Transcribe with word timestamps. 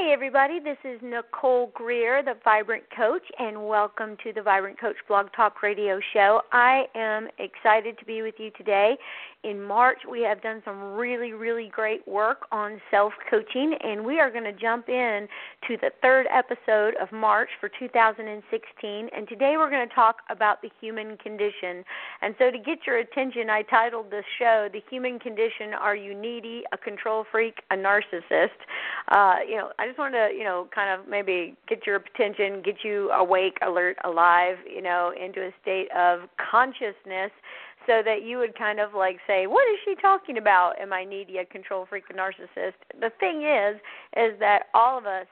Hey, 0.00 0.14
everybody, 0.14 0.60
this 0.60 0.78
is 0.82 0.98
Nicole 1.02 1.70
Greer, 1.74 2.22
the 2.22 2.32
Vibrant 2.42 2.84
Coach, 2.96 3.24
and 3.38 3.68
welcome 3.68 4.16
to 4.24 4.32
the 4.32 4.40
Vibrant 4.40 4.80
Coach 4.80 4.96
Blog 5.06 5.26
Talk 5.36 5.62
Radio 5.62 6.00
Show. 6.14 6.40
I 6.52 6.84
am 6.94 7.28
excited 7.38 7.98
to 7.98 8.06
be 8.06 8.22
with 8.22 8.36
you 8.38 8.50
today. 8.56 8.96
In 9.42 9.62
March, 9.62 9.98
we 10.10 10.20
have 10.20 10.42
done 10.42 10.60
some 10.66 10.92
really, 10.94 11.32
really 11.32 11.70
great 11.72 12.06
work 12.06 12.46
on 12.52 12.78
self 12.90 13.12
coaching, 13.30 13.74
and 13.82 14.04
we 14.04 14.20
are 14.20 14.30
going 14.30 14.44
to 14.44 14.52
jump 14.52 14.90
in 14.90 15.26
to 15.66 15.78
the 15.80 15.90
third 16.02 16.26
episode 16.30 16.94
of 17.00 17.10
March 17.10 17.48
for 17.58 17.70
2016. 17.78 19.08
And 19.16 19.28
today 19.28 19.54
we're 19.56 19.70
going 19.70 19.88
to 19.88 19.94
talk 19.94 20.16
about 20.28 20.60
the 20.60 20.68
human 20.78 21.16
condition. 21.16 21.84
And 22.20 22.34
so, 22.38 22.50
to 22.50 22.58
get 22.58 22.86
your 22.86 22.98
attention, 22.98 23.48
I 23.48 23.62
titled 23.62 24.10
this 24.10 24.26
show 24.38 24.68
"The 24.70 24.82
Human 24.90 25.18
Condition: 25.18 25.72
Are 25.72 25.96
You 25.96 26.14
Needy, 26.14 26.62
a 26.72 26.76
Control 26.76 27.24
Freak, 27.30 27.62
a 27.70 27.76
Narcissist?" 27.76 28.60
Uh, 29.08 29.36
you 29.48 29.56
know, 29.56 29.70
I 29.78 29.89
just 29.90 29.98
wanted 29.98 30.28
to, 30.28 30.34
you 30.34 30.44
know, 30.44 30.68
kind 30.74 30.88
of 30.98 31.08
maybe 31.08 31.56
get 31.68 31.86
your 31.86 31.96
attention, 31.96 32.62
get 32.62 32.84
you 32.84 33.10
awake, 33.10 33.58
alert, 33.66 33.96
alive, 34.04 34.56
you 34.68 34.82
know, 34.82 35.12
into 35.20 35.42
a 35.42 35.50
state 35.60 35.88
of 35.96 36.20
consciousness 36.38 37.30
so 37.86 38.02
that 38.04 38.22
you 38.24 38.38
would 38.38 38.56
kind 38.56 38.78
of 38.78 38.94
like 38.94 39.18
say, 39.26 39.46
"What 39.46 39.68
is 39.70 39.78
she 39.84 39.94
talking 39.96 40.38
about? 40.38 40.78
Am 40.78 40.92
I 40.92 41.04
needy, 41.04 41.38
a 41.38 41.44
control 41.44 41.86
freak, 41.86 42.04
a 42.10 42.14
narcissist?" 42.14 42.74
The 43.00 43.10
thing 43.18 43.42
is, 43.42 43.76
is 44.16 44.38
that 44.38 44.68
all 44.74 44.96
of 44.96 45.06
us 45.06 45.26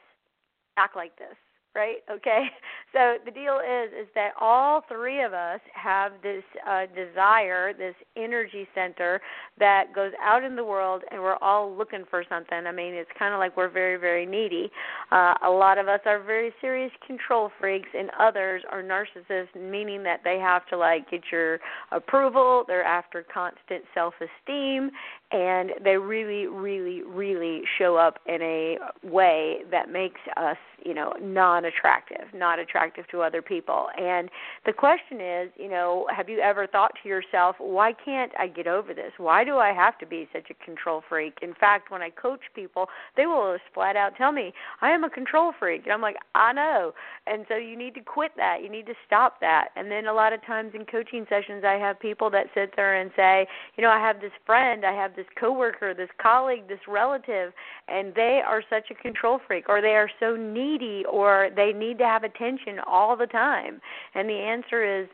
act 0.76 0.96
like 0.96 1.16
this 1.16 1.36
right? 1.74 1.98
Okay. 2.10 2.46
So 2.92 3.16
the 3.24 3.30
deal 3.30 3.58
is 3.58 3.90
is 3.92 4.08
that 4.14 4.30
all 4.40 4.82
three 4.88 5.22
of 5.22 5.34
us 5.34 5.60
have 5.74 6.12
this 6.22 6.42
uh, 6.66 6.86
desire, 6.96 7.72
this 7.74 7.94
energy 8.16 8.66
center 8.74 9.20
that 9.58 9.94
goes 9.94 10.12
out 10.22 10.42
in 10.42 10.56
the 10.56 10.64
world, 10.64 11.02
and 11.10 11.20
we're 11.20 11.36
all 11.36 11.76
looking 11.76 12.04
for 12.08 12.24
something. 12.28 12.66
I 12.66 12.72
mean, 12.72 12.94
it's 12.94 13.10
kind 13.18 13.34
of 13.34 13.38
like 13.38 13.56
we're 13.56 13.68
very, 13.68 13.98
very 13.98 14.24
needy. 14.24 14.70
Uh, 15.12 15.34
a 15.44 15.50
lot 15.50 15.76
of 15.76 15.86
us 15.86 16.00
are 16.06 16.22
very 16.22 16.52
serious 16.60 16.90
control 17.06 17.50
freaks, 17.60 17.88
and 17.96 18.10
others 18.18 18.62
are 18.70 18.82
narcissists, 18.82 19.54
meaning 19.54 20.02
that 20.04 20.20
they 20.24 20.38
have 20.38 20.66
to 20.68 20.76
like 20.76 21.10
get 21.10 21.22
your 21.30 21.58
approval. 21.92 22.64
They're 22.66 22.84
after 22.84 23.24
constant 23.32 23.84
self-esteem, 23.94 24.90
and 25.30 25.72
they 25.84 25.96
really, 25.96 26.46
really, 26.46 27.02
really 27.02 27.62
show 27.78 27.96
up 27.96 28.18
in 28.26 28.40
a 28.40 28.78
way 29.02 29.58
that 29.70 29.90
makes 29.90 30.20
us, 30.38 30.56
you 30.82 30.94
know, 30.94 31.12
non-attractive, 31.20 32.28
not 32.34 32.58
attractive 32.58 33.06
to 33.08 33.20
other 33.20 33.42
people. 33.42 33.88
And 33.98 34.30
the 34.64 34.72
question 34.72 35.20
is, 35.20 35.50
you 35.56 35.68
know, 35.68 36.06
have 36.14 36.30
you 36.30 36.38
ever 36.38 36.66
thought 36.66 36.92
to 37.02 37.08
yourself, 37.08 37.56
why 37.58 37.92
can't 37.92 38.32
I 38.38 38.46
get 38.46 38.66
over 38.66 38.94
this? 38.94 39.12
Why 39.18 39.44
do 39.44 39.58
I 39.58 39.72
have 39.74 39.98
to 39.98 40.06
be 40.06 40.28
such 40.32 40.50
a 40.50 40.64
control 40.64 41.02
freak? 41.06 41.34
In 41.42 41.52
fact, 41.52 41.90
when 41.90 42.00
I 42.00 42.08
coach 42.08 42.40
people, 42.54 42.86
they 43.16 43.26
will 43.26 43.58
flat 43.74 43.96
out 43.96 44.12
tell 44.16 44.32
me, 44.32 44.54
I 44.80 44.90
am 44.90 45.04
a 45.04 45.10
control 45.10 45.52
freak. 45.58 45.82
And 45.84 45.92
I'm 45.92 46.00
like, 46.00 46.16
I 46.34 46.54
know. 46.54 46.92
And 47.26 47.44
so 47.48 47.56
you 47.56 47.76
need 47.76 47.94
to 47.96 48.00
quit 48.00 48.32
that. 48.36 48.62
You 48.62 48.70
need 48.70 48.86
to 48.86 48.94
stop 49.06 49.40
that. 49.40 49.68
And 49.76 49.90
then 49.90 50.06
a 50.06 50.14
lot 50.14 50.32
of 50.32 50.44
times 50.46 50.72
in 50.74 50.86
coaching 50.86 51.26
sessions, 51.28 51.64
I 51.66 51.74
have 51.74 52.00
people 52.00 52.30
that 52.30 52.46
sit 52.54 52.72
there 52.76 52.98
and 52.98 53.10
say, 53.14 53.46
you 53.76 53.82
know, 53.82 53.90
I 53.90 53.98
have 53.98 54.22
this 54.22 54.32
friend, 54.46 54.86
I 54.86 54.92
have 54.92 55.17
this 55.18 55.26
coworker, 55.38 55.94
this 55.94 56.08
colleague, 56.22 56.68
this 56.68 56.78
relative, 56.86 57.52
and 57.88 58.14
they 58.14 58.40
are 58.46 58.62
such 58.70 58.84
a 58.92 58.94
control 58.94 59.40
freak, 59.46 59.68
or 59.68 59.82
they 59.82 59.96
are 59.96 60.08
so 60.20 60.36
needy, 60.36 61.02
or 61.10 61.50
they 61.56 61.72
need 61.72 61.98
to 61.98 62.04
have 62.04 62.22
attention 62.22 62.78
all 62.86 63.16
the 63.16 63.26
time. 63.26 63.80
And 64.14 64.30
the 64.30 64.34
answer 64.34 65.02
is, 65.02 65.08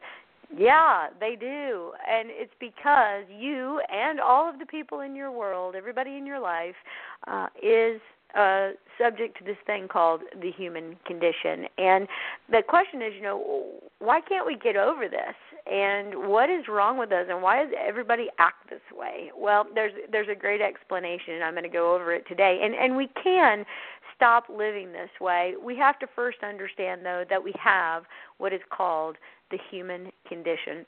yeah, 0.57 1.09
they 1.19 1.37
do. 1.41 1.93
And 2.07 2.29
it's 2.31 2.53
because 2.61 3.25
you 3.35 3.81
and 3.91 4.21
all 4.21 4.49
of 4.49 4.59
the 4.59 4.67
people 4.67 5.01
in 5.01 5.17
your 5.17 5.33
world, 5.33 5.75
everybody 5.75 6.17
in 6.17 6.27
your 6.27 6.39
life, 6.39 6.77
uh, 7.27 7.47
is 7.63 7.99
uh, 8.39 8.71
subject 9.01 9.39
to 9.39 9.45
this 9.45 9.57
thing 9.65 9.89
called 9.89 10.21
the 10.43 10.51
human 10.51 10.97
condition. 11.07 11.67
And 11.79 12.07
the 12.51 12.63
question 12.67 13.01
is, 13.01 13.13
you 13.17 13.23
know, 13.23 13.67
why 14.01 14.21
can't 14.21 14.47
we 14.47 14.57
get 14.57 14.77
over 14.77 15.09
this? 15.09 15.35
And 15.67 16.29
what 16.29 16.51
is 16.51 16.69
wrong 16.69 16.99
with 16.99 17.11
us? 17.11 17.27
And 17.31 17.43
why 17.43 17.65
does 17.65 17.73
everybody 17.79 18.29
act 18.39 18.69
this 18.69 18.83
way? 18.93 19.31
Well, 19.37 19.67
there's 19.75 19.93
there's 20.13 20.29
a 20.29 20.35
great 20.35 20.61
explanation. 20.61 21.35
And 21.35 21.45
I'm 21.45 21.55
going 21.55 21.65
to 21.65 21.71
go 21.71 21.95
over 21.95 22.13
it 22.13 22.27
today. 22.29 22.61
And 22.63 22.75
and 22.75 22.97
we 22.97 23.09
can 23.23 23.65
stop 24.15 24.45
living 24.49 24.93
this 24.93 25.11
way. 25.21 25.55
We 25.63 25.77
have 25.77 25.99
to 26.01 26.07
first 26.15 26.39
understand 26.43 27.05
though 27.05 27.25
that 27.31 27.43
we 27.43 27.53
have 27.59 28.05
what 28.39 28.53
is 28.53 28.61
called 28.71 29.17
the 29.51 29.59
human 29.71 30.11
condition 30.29 30.85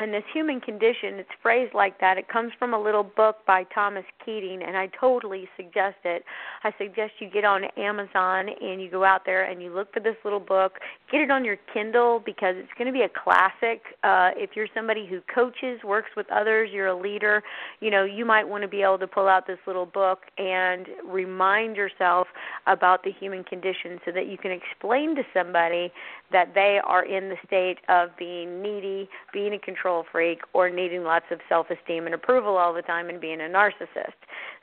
and 0.00 0.12
this 0.12 0.24
human 0.32 0.60
condition 0.60 1.14
it's 1.14 1.28
phrased 1.42 1.74
like 1.74 2.00
that. 2.00 2.18
It 2.18 2.28
comes 2.28 2.52
from 2.58 2.74
a 2.74 2.80
little 2.80 3.04
book 3.04 3.36
by 3.46 3.64
thomas 3.74 4.04
keating 4.24 4.62
and 4.66 4.76
i 4.76 4.88
totally 4.98 5.48
suggest 5.56 5.96
it. 6.04 6.24
I 6.62 6.72
suggest 6.78 7.12
you 7.20 7.30
get 7.30 7.44
on 7.44 7.64
amazon 7.76 8.48
and 8.60 8.82
you 8.82 8.90
go 8.90 9.04
out 9.04 9.22
there 9.24 9.44
and 9.44 9.62
you 9.62 9.72
look 9.74 9.92
for 9.92 10.00
this 10.00 10.16
little 10.24 10.40
book. 10.40 10.74
Get 11.10 11.20
it 11.20 11.30
on 11.30 11.44
your 11.44 11.56
kindle 11.72 12.22
because 12.24 12.54
it's 12.56 12.72
going 12.76 12.86
to 12.86 12.92
be 12.92 13.02
a 13.02 13.08
classic. 13.08 13.82
Uh 14.02 14.30
if 14.36 14.50
you're 14.54 14.68
somebody 14.74 15.06
who 15.06 15.20
coaches 15.32 15.80
works 15.84 16.10
with 16.16 16.26
others 16.30 16.70
you're 16.72 16.88
a 16.88 16.98
leader 16.98 17.42
you 17.80 17.90
know 17.90 18.04
you 18.04 18.24
might 18.24 18.44
want 18.44 18.62
to 18.62 18.68
be 18.68 18.82
able 18.82 18.98
to 18.98 19.06
pull 19.06 19.28
out 19.28 19.46
this 19.46 19.58
little 19.66 19.86
book 19.86 20.20
and 20.38 20.86
remind 21.06 21.76
yourself 21.76 22.26
about 22.66 23.02
the 23.04 23.12
human 23.12 23.44
condition 23.44 24.00
so 24.04 24.10
that 24.12 24.26
you 24.26 24.38
can 24.38 24.50
explain 24.50 25.14
to 25.14 25.22
somebody 25.32 25.92
that 26.34 26.52
they 26.52 26.80
are 26.84 27.04
in 27.04 27.28
the 27.28 27.36
state 27.46 27.78
of 27.88 28.10
being 28.18 28.60
needy 28.60 29.08
being 29.32 29.54
a 29.54 29.58
control 29.58 30.04
freak 30.10 30.40
or 30.52 30.68
needing 30.68 31.04
lots 31.04 31.26
of 31.30 31.38
self-esteem 31.48 32.06
and 32.06 32.14
approval 32.14 32.56
all 32.56 32.74
the 32.74 32.82
time 32.82 33.08
and 33.08 33.20
being 33.20 33.40
a 33.40 33.44
narcissist. 33.44 34.18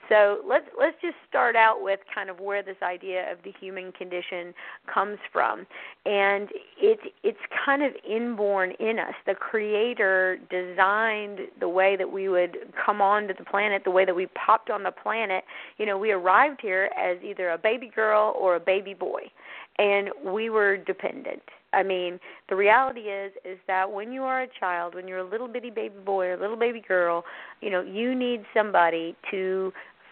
So 0.09 0.41
let's 0.45 0.65
let's 0.77 0.97
just 1.01 1.15
start 1.29 1.55
out 1.55 1.81
with 1.81 2.01
kind 2.13 2.29
of 2.29 2.41
where 2.41 2.61
this 2.61 2.75
idea 2.83 3.31
of 3.31 3.37
the 3.45 3.53
human 3.61 3.93
condition 3.93 4.53
comes 4.93 5.19
from, 5.31 5.65
and 6.05 6.49
it's 6.77 7.03
it's 7.23 7.39
kind 7.65 7.81
of 7.81 7.93
inborn 8.07 8.73
in 8.81 8.99
us. 8.99 9.13
The 9.25 9.35
Creator 9.35 10.39
designed 10.49 11.39
the 11.61 11.69
way 11.69 11.95
that 11.95 12.11
we 12.11 12.27
would 12.27 12.57
come 12.85 13.01
onto 13.01 13.33
the 13.33 13.45
planet, 13.45 13.83
the 13.85 13.91
way 13.91 14.03
that 14.03 14.13
we 14.13 14.27
popped 14.27 14.69
on 14.69 14.83
the 14.83 14.91
planet. 14.91 15.45
You 15.77 15.85
know, 15.85 15.97
we 15.97 16.11
arrived 16.11 16.59
here 16.61 16.89
as 16.99 17.17
either 17.23 17.51
a 17.51 17.57
baby 17.57 17.89
girl 17.95 18.35
or 18.38 18.57
a 18.57 18.59
baby 18.59 18.93
boy, 18.93 19.31
and 19.77 20.09
we 20.25 20.49
were 20.49 20.77
dependent. 20.77 21.41
I 21.73 21.83
mean, 21.83 22.19
the 22.49 22.55
reality 22.55 23.01
is 23.01 23.31
is 23.45 23.57
that 23.67 23.91
when 23.91 24.11
you 24.11 24.23
are 24.23 24.43
a 24.43 24.47
child, 24.59 24.95
when 24.95 25.07
you're 25.07 25.19
a 25.19 25.29
little 25.29 25.47
bitty 25.47 25.69
baby 25.69 25.95
boy 26.05 26.27
or 26.27 26.37
little 26.37 26.57
baby 26.57 26.81
girl, 26.85 27.23
you 27.61 27.69
know, 27.69 27.81
you 27.81 28.13
need 28.13 28.43
somebody 28.53 29.15
to 29.31 29.71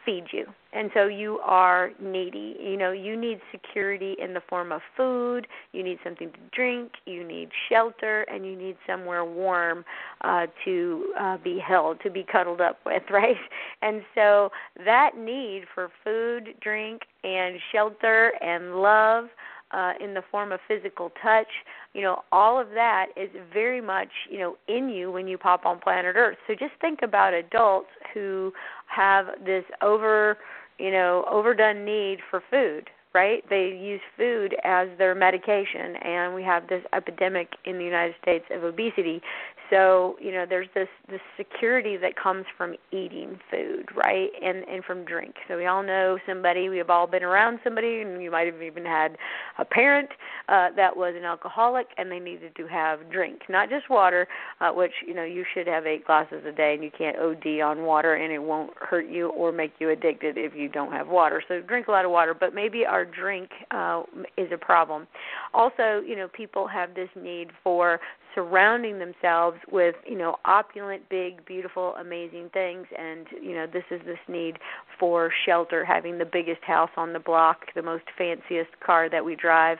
feed 0.09 0.25
you. 0.31 0.45
And 0.73 0.89
so 0.93 1.07
you 1.07 1.39
are 1.43 1.91
needy. 2.01 2.55
You 2.59 2.77
know, 2.77 2.91
you 2.91 3.19
need 3.19 3.39
security 3.51 4.15
in 4.21 4.33
the 4.33 4.41
form 4.49 4.71
of 4.71 4.81
food, 4.95 5.47
you 5.71 5.83
need 5.83 5.97
something 6.03 6.31
to 6.31 6.39
drink, 6.51 6.91
you 7.05 7.23
need 7.23 7.49
shelter, 7.69 8.21
and 8.23 8.45
you 8.45 8.55
need 8.55 8.75
somewhere 8.87 9.25
warm 9.25 9.83
uh 10.21 10.47
to 10.65 11.13
uh 11.19 11.37
be 11.43 11.59
held, 11.59 11.99
to 12.01 12.09
be 12.09 12.25
cuddled 12.31 12.61
up 12.61 12.79
with, 12.85 13.03
right? 13.09 13.35
And 13.81 14.01
so 14.15 14.49
that 14.85 15.11
need 15.17 15.63
for 15.73 15.89
food, 16.03 16.55
drink, 16.61 17.01
and 17.23 17.59
shelter 17.71 18.33
and 18.41 18.81
love 18.81 19.25
uh, 19.71 19.93
in 20.01 20.13
the 20.13 20.23
form 20.31 20.51
of 20.51 20.59
physical 20.67 21.11
touch, 21.21 21.47
you 21.93 22.01
know, 22.01 22.23
all 22.31 22.59
of 22.59 22.69
that 22.69 23.07
is 23.15 23.29
very 23.53 23.81
much, 23.81 24.09
you 24.29 24.39
know, 24.39 24.57
in 24.67 24.89
you 24.89 25.11
when 25.11 25.27
you 25.27 25.37
pop 25.37 25.65
on 25.65 25.79
planet 25.79 26.15
Earth. 26.15 26.37
So 26.47 26.53
just 26.53 26.73
think 26.81 26.99
about 27.03 27.33
adults 27.33 27.89
who 28.13 28.51
have 28.87 29.27
this 29.45 29.63
over, 29.81 30.37
you 30.77 30.91
know, 30.91 31.25
overdone 31.29 31.85
need 31.85 32.19
for 32.29 32.41
food, 32.49 32.89
right? 33.13 33.43
They 33.49 33.77
use 33.79 34.01
food 34.17 34.55
as 34.63 34.87
their 34.97 35.15
medication, 35.15 35.95
and 36.03 36.33
we 36.33 36.43
have 36.43 36.67
this 36.67 36.83
epidemic 36.93 37.49
in 37.65 37.77
the 37.77 37.83
United 37.83 38.15
States 38.21 38.45
of 38.51 38.63
obesity 38.63 39.21
so 39.69 40.15
you 40.19 40.31
know 40.31 40.45
there's 40.47 40.67
this 40.73 40.87
this 41.09 41.21
security 41.37 41.97
that 41.97 42.15
comes 42.15 42.45
from 42.57 42.75
eating 42.91 43.39
food 43.51 43.85
right 43.95 44.29
and 44.41 44.63
and 44.67 44.83
from 44.83 45.05
drink. 45.05 45.35
So 45.47 45.57
we 45.57 45.65
all 45.65 45.83
know 45.83 46.17
somebody 46.27 46.69
we 46.69 46.77
have 46.77 46.89
all 46.89 47.07
been 47.07 47.23
around 47.23 47.59
somebody 47.63 48.01
and 48.01 48.21
you 48.21 48.31
might 48.31 48.47
have 48.51 48.61
even 48.61 48.85
had 48.85 49.17
a 49.57 49.65
parent 49.65 50.09
uh 50.47 50.69
that 50.75 50.95
was 50.95 51.13
an 51.17 51.23
alcoholic 51.23 51.87
and 51.97 52.11
they 52.11 52.19
needed 52.19 52.55
to 52.55 52.67
have 52.67 53.11
drink 53.11 53.41
not 53.49 53.69
just 53.69 53.89
water 53.89 54.27
uh 54.61 54.71
which 54.71 54.91
you 55.05 55.13
know 55.13 55.23
you 55.23 55.45
should 55.53 55.67
have 55.67 55.85
eight 55.85 56.05
glasses 56.05 56.43
a 56.47 56.51
day 56.51 56.73
and 56.73 56.83
you 56.83 56.91
can't 56.95 57.17
od 57.17 57.45
on 57.61 57.83
water 57.83 58.15
and 58.15 58.33
it 58.33 58.39
won't 58.41 58.71
hurt 58.77 59.07
you 59.07 59.29
or 59.29 59.51
make 59.51 59.73
you 59.79 59.89
addicted 59.89 60.37
if 60.37 60.53
you 60.55 60.69
don't 60.69 60.91
have 60.91 61.07
water. 61.07 61.43
So 61.47 61.61
drink 61.61 61.87
a 61.87 61.91
lot 61.91 62.05
of 62.05 62.11
water 62.11 62.33
but 62.33 62.53
maybe 62.55 62.85
our 62.85 63.05
drink 63.05 63.49
uh 63.71 64.03
is 64.37 64.51
a 64.51 64.57
problem. 64.57 65.07
Also 65.53 66.01
you 66.05 66.15
know 66.15 66.27
people 66.27 66.67
have 66.67 66.95
this 66.95 67.09
need 67.15 67.49
for 67.63 67.99
surrounding 68.35 68.99
themselves 68.99 69.57
with 69.71 69.95
you 70.05 70.17
know 70.17 70.35
opulent 70.45 71.07
big 71.09 71.45
beautiful 71.45 71.95
amazing 71.95 72.49
things. 72.53 72.87
And 72.97 73.27
you 73.41 73.53
know 73.53 73.65
this 73.71 73.83
is 73.91 74.01
this 74.05 74.19
need 74.27 74.57
for 74.99 75.31
shelter 75.45 75.85
having 75.85 76.17
the 76.17 76.25
biggest 76.25 76.63
house 76.63 76.91
on 76.97 77.13
the 77.13 77.19
block 77.19 77.65
the 77.75 77.81
most 77.81 78.05
fanciest 78.17 78.71
car 78.85 79.09
that 79.09 79.23
we 79.23 79.35
drive. 79.35 79.77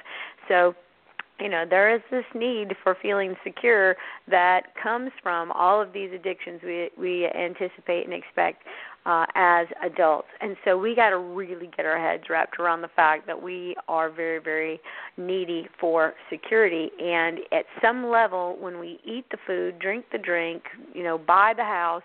So 0.48 0.74
you 1.40 1.50
know 1.50 1.66
there 1.70 1.94
is 1.94 2.02
this 2.12 2.26
need 2.36 2.76
for 2.84 2.96
feeling 3.02 3.36
secure 3.44 3.96
that 4.30 4.74
comes 4.82 5.12
from 5.22 5.52
all 5.52 5.82
of 5.82 5.94
these 5.94 6.12
addictions 6.14 6.62
we 6.64 6.90
we 6.98 7.28
anticipate 7.28 8.06
and 8.06 8.14
expect 8.14 8.64
uh, 9.06 9.26
as 9.36 9.68
adults. 9.84 10.28
And 10.42 10.56
so 10.66 10.78
we 10.78 10.96
got 10.96 11.10
to 11.10 11.18
really 11.18 11.70
get 11.76 11.86
our 11.86 12.00
heads 12.00 12.24
wrapped 12.30 12.60
around 12.60 12.82
the 12.82 12.90
fact 12.96 13.26
that 13.28 13.42
we 13.42 13.76
are 13.88 14.10
very, 14.10 14.40
very 14.40 14.80
needy 15.18 15.68
for 15.80 16.14
security. 16.30 16.92
And 17.02 17.40
at 17.52 17.66
some 17.82 18.08
level, 18.08 18.58
when 18.60 18.80
we 18.80 19.00
eat 19.06 19.26
the 19.32 19.38
food, 19.48 19.80
drink 19.80 20.06
the 20.12 20.18
drink, 20.18 20.64
you 20.94 21.04
know, 21.04 21.18
buy 21.18 21.54
the 21.56 21.64
house, 21.64 22.04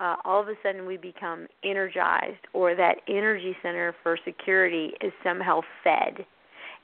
uh, 0.00 0.16
all 0.24 0.40
of 0.40 0.48
a 0.48 0.54
sudden 0.62 0.84
we 0.84 0.96
become 0.96 1.46
energized, 1.64 2.44
or 2.52 2.74
that 2.74 2.96
energy 3.08 3.56
center 3.62 3.94
for 4.02 4.18
security 4.24 4.92
is 5.00 5.12
somehow 5.22 5.60
fed 5.84 6.26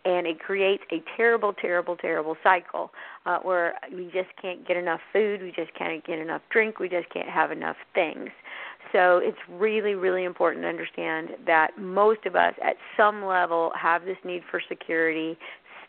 and 0.04 0.26
it 0.26 0.38
creates 0.38 0.82
a 0.92 1.02
terrible, 1.16 1.52
terrible, 1.52 1.96
terrible 1.96 2.36
cycle 2.42 2.90
uh, 3.26 3.38
where 3.38 3.74
we 3.92 4.04
just 4.06 4.28
can't 4.40 4.66
get 4.66 4.76
enough 4.76 5.00
food, 5.12 5.42
we 5.42 5.52
just 5.52 5.74
can't 5.74 6.04
get 6.06 6.18
enough 6.18 6.42
drink, 6.50 6.78
we 6.78 6.88
just 6.88 7.08
can't 7.10 7.28
have 7.28 7.50
enough 7.50 7.76
things. 7.94 8.30
So 8.92 9.20
it's 9.22 9.38
really, 9.50 9.94
really 9.94 10.24
important 10.24 10.64
to 10.64 10.68
understand 10.68 11.30
that 11.46 11.78
most 11.78 12.24
of 12.26 12.36
us 12.36 12.54
at 12.64 12.76
some 12.96 13.24
level 13.24 13.72
have 13.80 14.04
this 14.04 14.16
need 14.24 14.42
for 14.50 14.62
security 14.66 15.36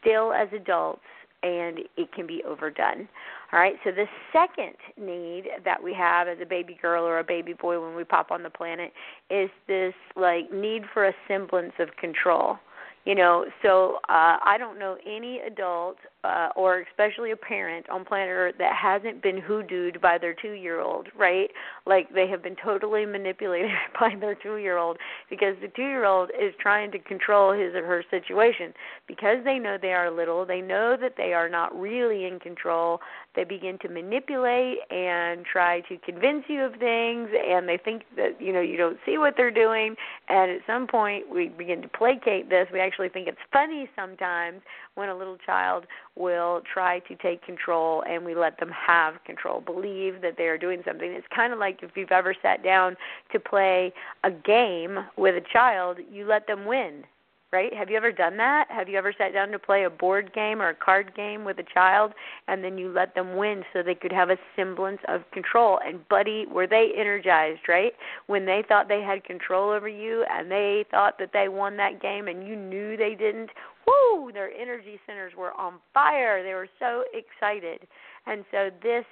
still 0.01 0.33
as 0.33 0.49
adults 0.53 1.01
and 1.41 1.79
it 1.95 2.11
can 2.13 2.27
be 2.27 2.43
overdone. 2.43 3.07
All 3.51 3.59
right, 3.59 3.75
so 3.83 3.91
the 3.91 4.05
second 4.33 4.75
need 4.97 5.45
that 5.63 5.81
we 5.81 5.93
have 5.93 6.27
as 6.27 6.37
a 6.41 6.45
baby 6.45 6.77
girl 6.81 7.05
or 7.05 7.19
a 7.19 7.23
baby 7.23 7.53
boy 7.53 7.81
when 7.81 7.95
we 7.95 8.03
pop 8.03 8.31
on 8.31 8.43
the 8.43 8.49
planet 8.49 8.91
is 9.29 9.49
this 9.67 9.93
like 10.15 10.51
need 10.51 10.83
for 10.93 11.07
a 11.07 11.13
semblance 11.27 11.73
of 11.79 11.95
control 11.95 12.57
you 13.05 13.15
know 13.15 13.45
so 13.61 13.95
uh 14.09 14.37
i 14.43 14.55
don't 14.57 14.79
know 14.79 14.97
any 15.05 15.39
adult 15.39 15.97
uh, 16.23 16.49
or 16.55 16.85
especially 16.91 17.31
a 17.31 17.35
parent 17.35 17.89
on 17.89 18.03
planet 18.03 18.27
Earth 18.29 18.55
that 18.59 18.75
hasn't 18.75 19.23
been 19.23 19.41
hoodooed 19.41 20.01
by 20.01 20.17
their 20.17 20.33
two 20.33 20.51
year 20.51 20.81
old, 20.81 21.07
right? 21.17 21.49
Like 21.85 22.13
they 22.13 22.27
have 22.27 22.43
been 22.43 22.57
totally 22.61 23.05
manipulated 23.05 23.71
by 23.99 24.13
their 24.19 24.35
two 24.35 24.57
year 24.57 24.77
old 24.77 24.97
because 25.29 25.55
the 25.61 25.69
two 25.69 25.83
year 25.83 26.05
old 26.05 26.29
is 26.31 26.53
trying 26.59 26.91
to 26.91 26.99
control 26.99 27.53
his 27.53 27.73
or 27.73 27.85
her 27.85 28.03
situation. 28.09 28.73
Because 29.07 29.37
they 29.45 29.59
know 29.59 29.77
they 29.81 29.93
are 29.93 30.11
little, 30.11 30.45
they 30.45 30.61
know 30.61 30.97
that 30.99 31.13
they 31.15 31.33
are 31.33 31.47
not 31.47 31.77
really 31.77 32.25
in 32.25 32.39
control, 32.39 32.99
they 33.35 33.45
begin 33.45 33.77
to 33.81 33.87
manipulate 33.87 34.79
and 34.89 35.45
try 35.45 35.81
to 35.81 35.97
convince 35.99 36.43
you 36.49 36.63
of 36.63 36.73
things 36.73 37.29
and 37.47 37.67
they 37.67 37.77
think 37.77 38.03
that, 38.17 38.41
you 38.41 38.51
know, 38.51 38.61
you 38.61 38.75
don't 38.75 38.97
see 39.05 39.17
what 39.17 39.35
they're 39.37 39.51
doing 39.51 39.95
and 40.27 40.51
at 40.51 40.59
some 40.67 40.85
point 40.85 41.29
we 41.29 41.47
begin 41.47 41.81
to 41.81 41.87
placate 41.87 42.49
this. 42.49 42.67
We 42.73 42.81
actually 42.81 43.09
think 43.09 43.29
it's 43.29 43.37
funny 43.53 43.89
sometimes 43.95 44.61
when 44.99 45.09
a 45.09 45.15
little 45.15 45.37
child 45.45 45.85
will 46.15 46.61
try 46.71 46.99
to 46.99 47.15
take 47.15 47.43
control 47.43 48.03
and 48.07 48.23
we 48.23 48.35
let 48.35 48.59
them 48.59 48.69
have 48.69 49.15
control, 49.25 49.61
believe 49.61 50.21
that 50.21 50.35
they 50.37 50.43
are 50.43 50.57
doing 50.57 50.81
something. 50.85 51.09
It's 51.09 51.25
kind 51.35 51.53
of 51.53 51.59
like 51.59 51.79
if 51.81 51.91
you've 51.95 52.11
ever 52.11 52.35
sat 52.41 52.63
down 52.63 52.95
to 53.31 53.39
play 53.39 53.93
a 54.23 54.29
game 54.29 54.99
with 55.17 55.35
a 55.35 55.53
child, 55.53 55.97
you 56.11 56.27
let 56.27 56.45
them 56.45 56.65
win 56.65 57.03
right? 57.51 57.73
Have 57.73 57.89
you 57.89 57.97
ever 57.97 58.11
done 58.11 58.37
that? 58.37 58.65
Have 58.69 58.87
you 58.87 58.97
ever 58.97 59.13
sat 59.17 59.33
down 59.33 59.49
to 59.49 59.59
play 59.59 59.85
a 59.85 59.89
board 59.89 60.33
game 60.33 60.61
or 60.61 60.69
a 60.69 60.75
card 60.75 61.15
game 61.15 61.45
with 61.45 61.57
a 61.57 61.63
child 61.73 62.13
and 62.47 62.63
then 62.63 62.77
you 62.77 62.89
let 62.89 63.15
them 63.15 63.37
win 63.37 63.63
so 63.73 63.81
they 63.81 63.95
could 63.95 64.11
have 64.11 64.29
a 64.29 64.37
semblance 64.55 64.99
of 65.07 65.21
control? 65.31 65.79
And 65.83 66.07
buddy, 66.09 66.45
were 66.45 66.67
they 66.67 66.91
energized, 66.95 67.61
right? 67.67 67.93
When 68.27 68.45
they 68.45 68.63
thought 68.67 68.87
they 68.87 69.01
had 69.01 69.23
control 69.23 69.71
over 69.71 69.89
you 69.89 70.25
and 70.29 70.51
they 70.51 70.85
thought 70.91 71.17
that 71.19 71.31
they 71.33 71.47
won 71.49 71.75
that 71.77 72.01
game 72.01 72.27
and 72.27 72.47
you 72.47 72.55
knew 72.55 72.95
they 72.97 73.15
didn't, 73.15 73.49
whoo, 73.89 74.31
their 74.31 74.51
energy 74.51 74.99
centers 75.05 75.33
were 75.37 75.53
on 75.53 75.75
fire. 75.93 76.43
They 76.43 76.53
were 76.53 76.69
so 76.79 77.03
excited. 77.13 77.87
And 78.25 78.45
so 78.51 78.69
this 78.81 79.05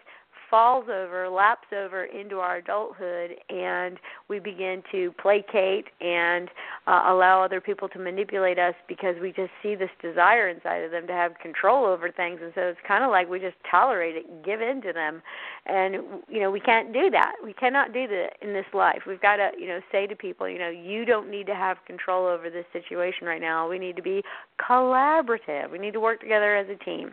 falls 0.49 0.85
over, 0.85 1.29
laps 1.29 1.67
over 1.73 2.05
into 2.05 2.37
our 2.37 2.57
adulthood, 2.57 3.31
and 3.49 3.97
we 4.27 4.39
begin 4.39 4.81
to 4.91 5.13
placate 5.21 5.85
and 6.01 6.49
uh, 6.87 7.03
allow 7.07 7.43
other 7.43 7.61
people 7.61 7.89
to 7.89 7.99
manipulate 7.99 8.57
us 8.57 8.73
because 8.87 9.15
we 9.21 9.31
just 9.31 9.51
see 9.61 9.75
this 9.75 9.89
desire 10.01 10.49
inside 10.49 10.83
of 10.83 10.91
them 10.91 11.07
to 11.07 11.13
have 11.13 11.33
control 11.41 11.85
over 11.85 12.11
things, 12.11 12.39
and 12.41 12.51
so 12.55 12.61
it's 12.61 12.79
kind 12.87 13.03
of 13.03 13.11
like 13.11 13.29
we 13.29 13.39
just 13.39 13.57
tolerate 13.69 14.15
it, 14.15 14.45
give 14.45 14.61
in 14.61 14.81
to 14.81 14.93
them, 14.93 15.21
and 15.65 15.95
you 16.29 16.39
know 16.39 16.51
we 16.51 16.59
can't 16.59 16.93
do 16.93 17.09
that. 17.09 17.33
We 17.43 17.53
cannot 17.53 17.93
do 17.93 18.07
that 18.07 18.31
in 18.41 18.53
this 18.53 18.65
life. 18.73 19.01
We've 19.07 19.21
got 19.21 19.37
to 19.37 19.49
you 19.59 19.67
know 19.67 19.79
say 19.91 20.07
to 20.07 20.15
people, 20.15 20.47
you 20.47 20.59
know, 20.59 20.69
you 20.69 21.05
don't 21.05 21.29
need 21.29 21.47
to 21.47 21.55
have 21.55 21.77
control 21.85 22.25
over 22.25 22.49
this 22.49 22.65
situation 22.73 23.27
right 23.27 23.41
now. 23.41 23.69
We 23.69 23.79
need 23.79 23.95
to 23.95 24.01
be 24.01 24.23
collaborative. 24.59 25.71
We 25.71 25.79
need 25.79 25.93
to 25.93 25.99
work 25.99 26.21
together 26.21 26.55
as 26.55 26.67
a 26.69 26.83
team. 26.83 27.11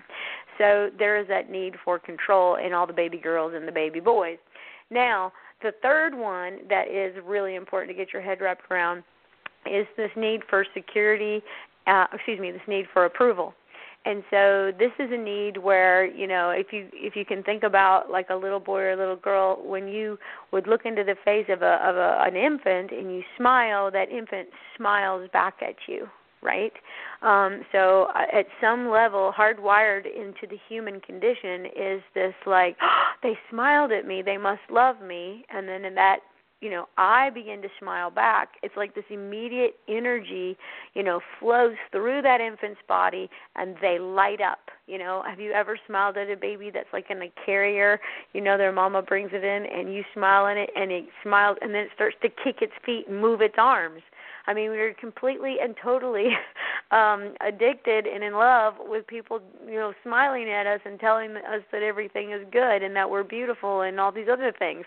So 0.58 0.90
there 0.98 1.20
is 1.20 1.26
that 1.28 1.50
need 1.50 1.74
for 1.84 1.98
control 1.98 2.56
in 2.56 2.72
all 2.72 2.86
the 2.86 2.92
baby 2.92 3.18
girls 3.18 3.52
and 3.54 3.66
the 3.66 3.72
baby 3.72 4.00
boys. 4.00 4.38
Now, 4.90 5.32
the 5.62 5.72
third 5.82 6.14
one 6.14 6.58
that 6.68 6.88
is 6.88 7.14
really 7.24 7.54
important 7.54 7.96
to 7.96 7.96
get 7.96 8.12
your 8.12 8.22
head 8.22 8.40
wrapped 8.40 8.70
around 8.70 9.02
is 9.66 9.86
this 9.96 10.10
need 10.16 10.42
for 10.48 10.64
security, 10.74 11.42
uh, 11.86 12.06
excuse 12.12 12.38
me, 12.38 12.50
this 12.50 12.60
need 12.68 12.86
for 12.92 13.06
approval. 13.06 13.54
And 14.06 14.22
so 14.30 14.70
this 14.78 14.90
is 14.98 15.10
a 15.10 15.16
need 15.16 15.56
where 15.56 16.04
you 16.04 16.26
know 16.26 16.50
if 16.50 16.72
you 16.72 16.88
if 16.92 17.16
you 17.16 17.24
can 17.24 17.42
think 17.42 17.62
about 17.62 18.10
like 18.10 18.28
a 18.28 18.34
little 18.34 18.60
boy 18.60 18.80
or 18.80 18.92
a 18.92 18.96
little 18.96 19.16
girl 19.16 19.62
when 19.64 19.88
you 19.88 20.18
would 20.52 20.66
look 20.66 20.84
into 20.84 21.04
the 21.04 21.16
face 21.24 21.46
of 21.48 21.62
a 21.62 21.78
of 21.82 21.96
a, 21.96 22.22
an 22.26 22.36
infant 22.36 22.90
and 22.90 23.10
you 23.10 23.22
smile 23.38 23.90
that 23.90 24.10
infant 24.10 24.48
smiles 24.76 25.30
back 25.32 25.54
at 25.62 25.76
you 25.88 26.06
right? 26.44 26.72
Um, 27.22 27.62
so 27.72 28.08
uh, 28.14 28.38
at 28.38 28.46
some 28.60 28.90
level, 28.90 29.32
hardwired 29.36 30.04
into 30.06 30.46
the 30.48 30.58
human 30.68 31.00
condition 31.00 31.66
is 31.66 32.02
this 32.14 32.34
like, 32.46 32.76
oh, 32.80 33.02
they 33.22 33.32
smiled 33.50 33.90
at 33.90 34.06
me, 34.06 34.22
they 34.22 34.36
must 34.36 34.60
love 34.70 35.00
me, 35.00 35.44
and 35.50 35.66
then 35.66 35.84
in 35.84 35.94
that 35.94 36.18
you 36.60 36.70
know 36.70 36.86
i 36.96 37.30
begin 37.30 37.60
to 37.62 37.68
smile 37.80 38.10
back. 38.10 38.50
It's 38.62 38.76
like 38.76 38.94
this 38.94 39.04
immediate 39.10 39.76
energy 39.88 40.56
you 40.94 41.02
know 41.02 41.20
flows 41.40 41.74
through 41.90 42.22
that 42.22 42.40
infant's 42.40 42.80
body 42.86 43.28
and 43.56 43.76
they 43.82 43.98
light 43.98 44.40
up 44.40 44.70
you 44.86 44.98
know? 44.98 45.22
Have 45.26 45.40
you 45.40 45.52
ever 45.52 45.78
smiled 45.86 46.16
at 46.16 46.30
a 46.30 46.36
baby 46.36 46.70
that's 46.72 46.92
like 46.92 47.06
in 47.10 47.22
a 47.22 47.32
carrier? 47.46 47.98
You 48.32 48.40
know 48.40 48.58
their 48.58 48.72
mama 48.72 49.02
brings 49.02 49.30
it 49.32 49.44
in 49.44 49.66
and 49.66 49.94
you 49.94 50.02
smile 50.12 50.46
in 50.46 50.58
it 50.58 50.70
and 50.76 50.90
it 50.92 51.06
smiles 51.22 51.56
and 51.60 51.74
then 51.74 51.82
it 51.82 51.90
starts 51.94 52.16
to 52.22 52.28
kick 52.28 52.60
its 52.60 52.72
feet 52.84 53.06
and 53.08 53.20
move 53.20 53.40
its 53.40 53.54
arms 53.58 54.02
I 54.46 54.54
mean, 54.54 54.70
we 54.70 54.78
are 54.78 54.94
completely 54.94 55.56
and 55.62 55.74
totally 55.82 56.30
um 56.90 57.34
addicted 57.40 58.06
and 58.06 58.22
in 58.22 58.34
love 58.34 58.74
with 58.78 59.06
people, 59.06 59.40
you 59.66 59.74
know, 59.74 59.92
smiling 60.02 60.48
at 60.50 60.66
us 60.66 60.80
and 60.84 61.00
telling 61.00 61.36
us 61.36 61.62
that 61.72 61.82
everything 61.82 62.32
is 62.32 62.42
good 62.52 62.82
and 62.82 62.94
that 62.96 63.08
we're 63.08 63.24
beautiful 63.24 63.82
and 63.82 63.98
all 63.98 64.12
these 64.12 64.28
other 64.30 64.52
things. 64.58 64.84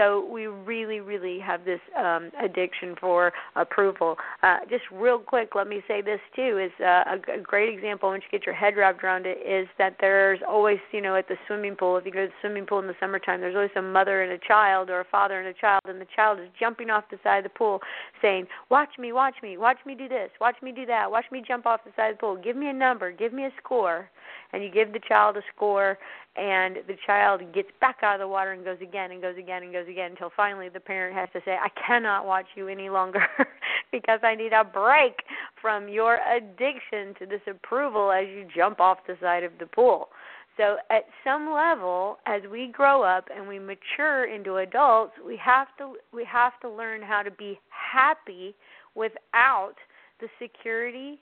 So 0.00 0.26
we 0.32 0.46
really, 0.46 1.00
really 1.00 1.38
have 1.40 1.66
this 1.66 1.80
um, 1.94 2.30
addiction 2.42 2.94
for 2.98 3.34
approval. 3.54 4.16
Uh, 4.42 4.60
just 4.70 4.84
real 4.90 5.18
quick, 5.18 5.50
let 5.54 5.68
me 5.68 5.82
say 5.86 6.00
this 6.00 6.20
too: 6.34 6.56
is 6.56 6.72
uh, 6.80 7.04
a, 7.06 7.38
a 7.38 7.40
great 7.42 7.76
example 7.76 8.08
once 8.08 8.22
you 8.24 8.38
get 8.38 8.46
your 8.46 8.54
head 8.54 8.78
wrapped 8.78 9.04
around 9.04 9.26
it 9.26 9.36
is 9.46 9.68
that 9.76 9.96
there's 10.00 10.40
always, 10.48 10.78
you 10.92 11.02
know, 11.02 11.16
at 11.16 11.28
the 11.28 11.36
swimming 11.46 11.76
pool. 11.76 11.98
If 11.98 12.06
you 12.06 12.12
go 12.12 12.24
to 12.24 12.28
the 12.28 12.32
swimming 12.40 12.64
pool 12.64 12.78
in 12.78 12.86
the 12.86 12.94
summertime, 12.98 13.42
there's 13.42 13.54
always 13.54 13.70
a 13.76 13.82
mother 13.82 14.22
and 14.22 14.32
a 14.32 14.38
child, 14.38 14.88
or 14.88 15.00
a 15.00 15.04
father 15.04 15.38
and 15.38 15.48
a 15.48 15.60
child, 15.60 15.82
and 15.84 16.00
the 16.00 16.06
child 16.16 16.40
is 16.40 16.46
jumping 16.58 16.88
off 16.88 17.04
the 17.10 17.18
side 17.22 17.44
of 17.44 17.52
the 17.52 17.58
pool, 17.58 17.80
saying, 18.22 18.46
"Watch 18.70 18.98
me, 18.98 19.12
watch 19.12 19.34
me, 19.42 19.58
watch 19.58 19.78
me 19.84 19.94
do 19.94 20.08
this, 20.08 20.30
watch 20.40 20.56
me 20.62 20.72
do 20.72 20.86
that, 20.86 21.10
watch 21.10 21.26
me 21.30 21.42
jump 21.46 21.66
off 21.66 21.84
the 21.84 21.92
side 21.94 22.12
of 22.12 22.16
the 22.16 22.20
pool. 22.20 22.36
Give 22.36 22.56
me 22.56 22.70
a 22.70 22.72
number, 22.72 23.12
give 23.12 23.34
me 23.34 23.44
a 23.44 23.52
score." 23.62 24.08
And 24.52 24.64
you 24.64 24.70
give 24.70 24.92
the 24.92 25.00
child 25.06 25.36
a 25.36 25.42
score, 25.54 25.96
and 26.40 26.76
the 26.88 26.96
child 27.06 27.42
gets 27.52 27.68
back 27.82 27.98
out 28.02 28.14
of 28.14 28.20
the 28.20 28.26
water 28.26 28.52
and 28.52 28.64
goes 28.64 28.78
again 28.80 29.10
and 29.10 29.20
goes 29.20 29.36
again 29.38 29.62
and 29.62 29.72
goes 29.74 29.86
again 29.86 30.12
until 30.12 30.30
finally 30.34 30.70
the 30.70 30.80
parent 30.80 31.14
has 31.14 31.28
to 31.34 31.40
say, 31.44 31.52
I 31.52 31.68
cannot 31.86 32.24
watch 32.24 32.46
you 32.56 32.66
any 32.68 32.88
longer 32.88 33.20
because 33.92 34.20
I 34.22 34.34
need 34.34 34.54
a 34.54 34.64
break 34.64 35.16
from 35.60 35.86
your 35.86 36.18
addiction 36.34 37.14
to 37.18 37.26
this 37.26 37.42
approval 37.46 38.10
as 38.10 38.26
you 38.26 38.46
jump 38.56 38.80
off 38.80 38.98
the 39.06 39.18
side 39.20 39.44
of 39.44 39.52
the 39.60 39.66
pool. 39.66 40.08
So 40.56 40.76
at 40.90 41.04
some 41.24 41.52
level 41.52 42.18
as 42.24 42.40
we 42.50 42.72
grow 42.72 43.02
up 43.02 43.28
and 43.34 43.46
we 43.46 43.58
mature 43.58 44.24
into 44.24 44.56
adults, 44.56 45.12
we 45.24 45.38
have 45.44 45.68
to 45.76 45.96
we 46.12 46.24
have 46.24 46.58
to 46.62 46.70
learn 46.70 47.02
how 47.02 47.22
to 47.22 47.30
be 47.30 47.60
happy 47.68 48.54
without 48.94 49.74
the 50.20 50.28
security 50.40 51.20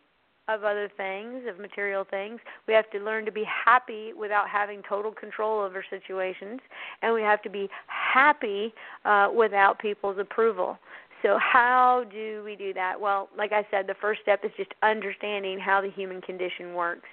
of 0.48 0.64
other 0.64 0.90
things, 0.96 1.42
of 1.48 1.58
material 1.58 2.04
things. 2.10 2.40
We 2.66 2.74
have 2.74 2.90
to 2.90 2.98
learn 2.98 3.24
to 3.26 3.32
be 3.32 3.44
happy 3.44 4.12
without 4.18 4.48
having 4.48 4.82
total 4.88 5.12
control 5.12 5.60
over 5.60 5.84
situations, 5.88 6.60
and 7.02 7.14
we 7.14 7.22
have 7.22 7.42
to 7.42 7.50
be 7.50 7.68
happy 7.86 8.72
uh, 9.04 9.28
without 9.34 9.78
people's 9.78 10.18
approval. 10.18 10.78
So, 11.22 11.36
how 11.38 12.04
do 12.12 12.42
we 12.44 12.54
do 12.54 12.72
that? 12.74 13.00
Well, 13.00 13.28
like 13.36 13.52
I 13.52 13.66
said, 13.70 13.86
the 13.86 13.96
first 14.00 14.20
step 14.22 14.44
is 14.44 14.52
just 14.56 14.70
understanding 14.82 15.58
how 15.58 15.80
the 15.80 15.90
human 15.90 16.20
condition 16.20 16.74
works. 16.74 17.08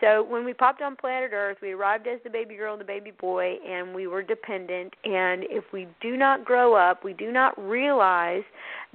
So, 0.00 0.22
when 0.22 0.44
we 0.44 0.54
popped 0.54 0.80
on 0.80 0.94
planet 0.94 1.32
Earth, 1.32 1.58
we 1.60 1.72
arrived 1.72 2.06
as 2.06 2.20
the 2.22 2.30
baby 2.30 2.54
girl 2.54 2.74
and 2.74 2.80
the 2.80 2.86
baby 2.86 3.10
boy, 3.10 3.56
and 3.66 3.92
we 3.92 4.06
were 4.06 4.22
dependent. 4.22 4.94
And 5.04 5.42
if 5.50 5.64
we 5.72 5.88
do 6.00 6.16
not 6.16 6.44
grow 6.44 6.74
up, 6.74 7.02
we 7.02 7.14
do 7.14 7.32
not 7.32 7.58
realize 7.58 8.44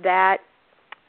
that 0.01 0.37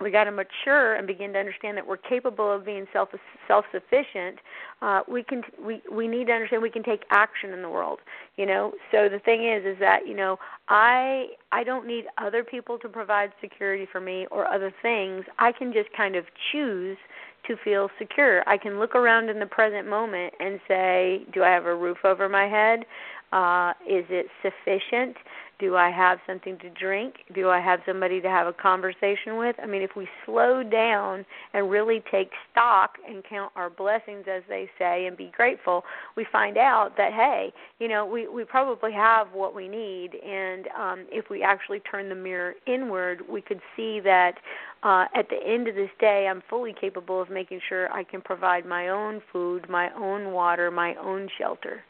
we 0.01 0.11
got 0.11 0.25
to 0.25 0.33
mature 0.33 0.95
and 0.95 1.07
begin 1.07 1.33
to 1.33 1.39
understand 1.39 1.77
that 1.77 1.87
we're 1.87 1.97
capable 1.97 2.51
of 2.51 2.65
being 2.65 2.87
self 2.93 3.09
self 3.47 3.65
sufficient 3.73 4.39
uh 4.83 5.01
we 5.09 5.23
can 5.23 5.43
we 5.65 5.83
we 5.91 6.09
need 6.09 6.27
to 6.27 6.33
understand 6.33 6.63
we 6.63 6.71
can 6.71 6.83
take 6.83 7.03
action 7.11 7.51
in 7.51 7.63
the 7.63 7.69
world 7.69 8.01
you 8.37 8.47
know? 8.47 8.73
So 8.91 9.09
the 9.09 9.21
thing 9.21 9.47
is 9.47 9.65
is 9.65 9.79
that 9.81 10.07
you 10.07 10.15
know 10.15 10.39
i 10.69 11.27
i 11.53 11.63
don't 11.63 11.87
need 11.87 12.05
other 12.19 12.43
people 12.45 12.79
to 12.79 12.89
provide 12.89 13.33
security 13.41 13.87
for 13.91 14.01
me 14.01 14.27
or 14.31 14.47
other 14.47 14.73
things. 14.83 15.25
I 15.39 15.53
can 15.53 15.73
just 15.73 15.89
kind 15.97 16.17
of 16.17 16.25
choose 16.53 16.97
to 17.47 17.57
feel 17.63 17.91
secure. 17.99 18.43
I 18.49 18.57
can 18.57 18.79
look 18.81 18.95
around 18.95 19.29
in 19.29 19.39
the 19.39 19.47
present 19.47 19.89
moment 19.89 20.33
and 20.41 20.61
say 20.67 21.25
do 21.33 21.43
i 21.43 21.51
have 21.51 21.67
a 21.67 21.75
roof 21.75 21.99
over 22.05 22.29
my 22.29 22.47
head? 22.47 22.81
Uh 23.33 23.73
is 23.89 24.05
it 24.11 24.27
sufficient 24.43 25.17
do 25.59 25.77
I 25.77 25.91
have 25.91 26.19
something 26.27 26.59
to 26.59 26.71
drink? 26.71 27.15
Do 27.35 27.49
I 27.49 27.61
have 27.61 27.81
somebody 27.87 28.21
to 28.21 28.29
have 28.29 28.47
a 28.47 28.53
conversation 28.53 29.37
with? 29.37 29.57
I 29.63 29.67
mean, 29.67 29.83
if 29.83 29.91
we 29.97 30.09
slow 30.27 30.63
down 30.63 31.25
and 31.53 31.71
really 31.71 32.03
take 32.11 32.31
stock 32.51 32.97
and 33.09 33.23
count 33.25 33.53
our 33.55 33.71
blessings, 33.71 34.25
as 34.31 34.43
they 34.49 34.69
say, 34.79 35.07
and 35.07 35.17
be 35.17 35.33
grateful, 35.37 35.85
we 36.17 36.27
find 36.33 36.59
out 36.59 36.97
that 36.97 37.13
hey, 37.13 37.53
you 37.79 37.89
know, 37.89 38.05
we 38.05 38.29
we 38.29 38.45
probably 38.45 38.93
have 38.93 39.29
what 39.33 39.55
we 39.55 39.69
need, 39.69 40.11
and 40.25 40.67
um, 40.79 41.07
if 41.11 41.31
we 41.31 41.43
actually 41.43 41.81
turn 41.81 42.09
the 42.09 42.15
mirror 42.15 42.55
inward, 42.67 43.23
we 43.29 43.41
could 43.41 43.61
see 43.77 44.01
that 44.01 44.35
uh, 44.83 45.07
at 45.15 45.29
the 45.31 45.39
end 45.47 45.69
of 45.69 45.75
this 45.75 45.91
day, 46.01 46.27
I'm 46.29 46.43
fully 46.51 46.75
capable 46.79 47.21
of 47.21 47.31
making 47.31 47.61
sure 47.69 47.91
I 47.93 48.05
can 48.05 48.21
provide 48.21 48.67
my 48.67 48.89
own 48.89 49.23
food, 49.33 49.69
my 49.69 49.91
own 49.95 50.33
water, 50.33 50.71
my 50.71 50.95
own 50.97 51.29
shelter. 51.39 51.83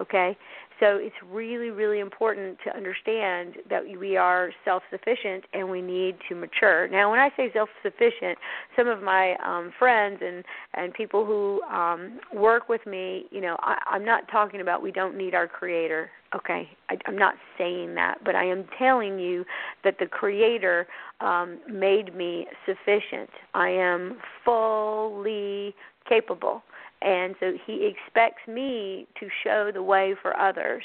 Okay, 0.00 0.36
so 0.80 0.96
it's 0.96 1.14
really, 1.30 1.68
really 1.68 2.00
important 2.00 2.56
to 2.64 2.74
understand 2.74 3.56
that 3.68 3.82
we 3.98 4.16
are 4.16 4.50
self 4.64 4.82
sufficient 4.90 5.44
and 5.52 5.68
we 5.68 5.82
need 5.82 6.16
to 6.28 6.34
mature. 6.34 6.88
Now, 6.88 7.10
when 7.10 7.20
I 7.20 7.28
say 7.36 7.50
self 7.52 7.68
sufficient, 7.82 8.38
some 8.76 8.88
of 8.88 9.02
my 9.02 9.34
um, 9.44 9.72
friends 9.78 10.20
and, 10.24 10.42
and 10.74 10.94
people 10.94 11.26
who 11.26 11.60
um, 11.64 12.18
work 12.34 12.70
with 12.70 12.84
me, 12.86 13.26
you 13.30 13.42
know, 13.42 13.56
I, 13.60 13.76
I'm 13.86 14.04
not 14.06 14.24
talking 14.32 14.62
about 14.62 14.82
we 14.82 14.90
don't 14.90 15.18
need 15.18 15.34
our 15.34 15.46
creator. 15.46 16.10
Okay, 16.34 16.70
I, 16.88 16.96
I'm 17.06 17.18
not 17.18 17.34
saying 17.58 17.94
that, 17.96 18.24
but 18.24 18.34
I 18.34 18.44
am 18.44 18.64
telling 18.78 19.18
you 19.18 19.44
that 19.84 19.96
the 19.98 20.06
creator 20.06 20.86
um, 21.20 21.58
made 21.70 22.14
me 22.14 22.46
sufficient. 22.64 23.28
I 23.52 23.68
am 23.68 24.18
fully 24.44 25.74
capable 26.08 26.62
and 27.02 27.34
so 27.40 27.52
he 27.66 27.86
expects 27.86 28.46
me 28.48 29.06
to 29.18 29.28
show 29.44 29.70
the 29.72 29.82
way 29.82 30.14
for 30.20 30.38
others 30.38 30.84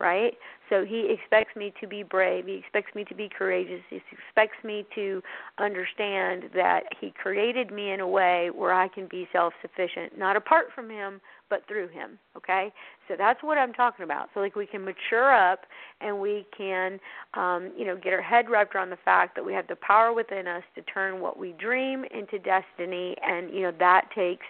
right? 0.00 0.34
So 0.70 0.84
he 0.84 1.14
expects 1.14 1.54
me 1.54 1.72
to 1.80 1.86
be 1.86 2.02
brave. 2.02 2.46
He 2.46 2.54
expects 2.54 2.94
me 2.94 3.04
to 3.04 3.14
be 3.14 3.28
courageous. 3.28 3.80
He 3.90 4.00
expects 4.10 4.56
me 4.64 4.84
to 4.94 5.22
understand 5.58 6.44
that 6.54 6.84
he 7.00 7.12
created 7.12 7.70
me 7.70 7.92
in 7.92 8.00
a 8.00 8.08
way 8.08 8.50
where 8.54 8.72
i 8.72 8.88
can 8.88 9.06
be 9.08 9.28
self 9.32 9.52
sufficient 9.62 10.18
not 10.18 10.36
apart 10.36 10.66
from 10.74 10.90
him 10.90 11.20
but 11.48 11.62
through 11.68 11.86
him 11.88 12.18
okay? 12.36 12.72
So 13.06 13.14
that's 13.16 13.42
what 13.42 13.58
i'm 13.58 13.72
talking 13.72 14.04
about. 14.04 14.30
So 14.34 14.40
like 14.40 14.56
we 14.56 14.66
can 14.66 14.84
mature 14.84 15.32
up 15.32 15.60
and 16.00 16.18
we 16.18 16.46
can 16.56 16.98
um 17.34 17.70
you 17.76 17.84
know 17.84 17.96
get 17.96 18.12
our 18.12 18.22
head 18.22 18.46
wrapped 18.50 18.74
around 18.74 18.90
the 18.90 18.98
fact 19.04 19.36
that 19.36 19.44
we 19.44 19.52
have 19.52 19.68
the 19.68 19.76
power 19.76 20.12
within 20.12 20.48
us 20.48 20.64
to 20.74 20.82
turn 20.82 21.20
what 21.20 21.38
we 21.38 21.52
dream 21.52 22.04
into 22.12 22.38
destiny. 22.38 23.14
And 23.22 23.54
you 23.54 23.62
know 23.62 23.72
that 23.78 24.08
takes 24.14 24.46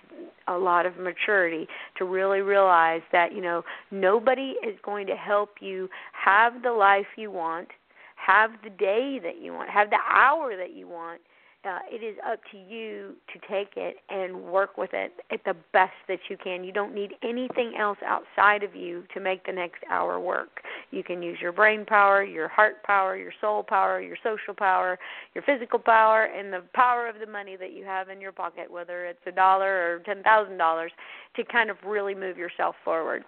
a 0.49 0.57
lot 0.57 0.87
of 0.87 0.97
maturity 0.99 1.67
to 1.97 2.05
really 2.05 2.41
realize 2.41 3.03
that 3.13 3.33
you 3.33 3.41
know 3.41 3.63
nobody 3.91 4.55
is 4.67 4.77
going 4.83 5.07
to 5.07 5.17
help 5.17 5.51
you 5.61 5.89
have 6.13 6.63
the 6.63 6.73
life 6.73 7.07
you 7.17 7.31
want 7.31 7.69
have 8.17 8.51
the 8.63 8.71
day 8.71 9.19
that 9.23 9.41
you 9.41 9.53
want 9.53 9.71
have 9.71 9.91
the 9.91 9.99
hour 10.11 10.57
that 10.57 10.75
you 10.75 10.89
want 10.89 11.21
uh, 11.67 11.79
it 11.91 12.03
is 12.03 12.17
up 12.27 12.41
to 12.51 12.59
you 12.59 13.15
to 13.33 13.39
take 13.49 13.77
it 13.77 13.97
and 14.09 14.45
work 14.45 14.77
with 14.77 14.91
it 14.93 15.13
at 15.31 15.41
the 15.45 15.55
best 15.73 15.93
that 16.09 16.19
you 16.29 16.37
can. 16.37 16.65
You 16.65 16.73
don't 16.73 16.95
need 16.95 17.13
anything 17.23 17.75
else 17.79 17.99
outside 18.05 18.63
of 18.63 18.75
you 18.75 19.05
to 19.15 19.21
make 19.21 19.47
the 19.47 19.53
next 19.53 19.83
hour 19.91 20.21
work. 20.21 20.61
You 20.91 21.03
can 21.03 21.23
use 21.23 21.39
your 21.41 21.53
brain 21.53 21.85
power, 21.85 22.23
your 22.23 22.49
heart 22.49 22.83
power, 22.83 23.17
your 23.17 23.33
soul 23.41 23.63
power, 23.63 24.01
your 24.01 24.17
social 24.23 24.55
power, 24.55 24.99
your 25.35 25.43
physical 25.45 25.79
power, 25.79 26.25
and 26.25 26.53
the 26.53 26.63
power 26.75 27.09
of 27.09 27.17
the 27.19 27.31
money 27.31 27.57
that 27.57 27.73
you 27.73 27.85
have 27.85 28.09
in 28.09 28.21
your 28.21 28.33
pocket, 28.33 28.71
whether 28.71 29.07
it's 29.07 29.21
a 29.27 29.33
dollar 29.33 29.95
or 29.95 30.03
ten 30.05 30.23
thousand 30.23 30.59
dollars, 30.59 30.93
to 31.37 31.45
kind 31.45 31.71
of 31.71 31.77
really 31.87 32.15
move 32.15 32.37
yourself 32.37 32.75
forward. 32.85 33.25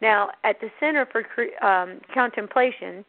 Now, 0.00 0.30
at 0.44 0.60
the 0.60 0.68
Center 0.80 1.06
for 1.10 1.22
um, 1.66 2.00
Contemplation, 2.12 3.04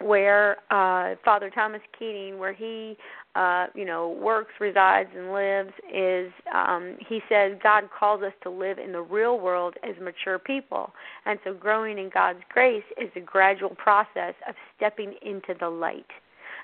where 0.00 0.56
uh, 0.70 1.14
Father 1.24 1.50
Thomas 1.50 1.80
Keating, 1.98 2.38
where 2.38 2.52
he 2.52 2.96
uh, 3.34 3.66
you 3.74 3.84
know, 3.84 4.16
works, 4.22 4.52
resides, 4.60 5.08
and 5.16 5.32
lives 5.32 5.72
is 5.92 6.32
um, 6.54 6.96
he 7.08 7.20
says 7.28 7.58
God 7.62 7.84
calls 7.98 8.22
us 8.22 8.32
to 8.44 8.50
live 8.50 8.78
in 8.78 8.92
the 8.92 9.00
real 9.00 9.40
world 9.40 9.74
as 9.82 9.96
mature 10.00 10.38
people. 10.38 10.92
And 11.26 11.38
so 11.42 11.52
growing 11.52 11.98
in 11.98 12.10
God's 12.14 12.40
grace 12.48 12.84
is 12.96 13.10
a 13.16 13.20
gradual 13.20 13.70
process 13.70 14.34
of 14.48 14.54
stepping 14.76 15.14
into 15.22 15.54
the 15.58 15.68
light. 15.68 16.06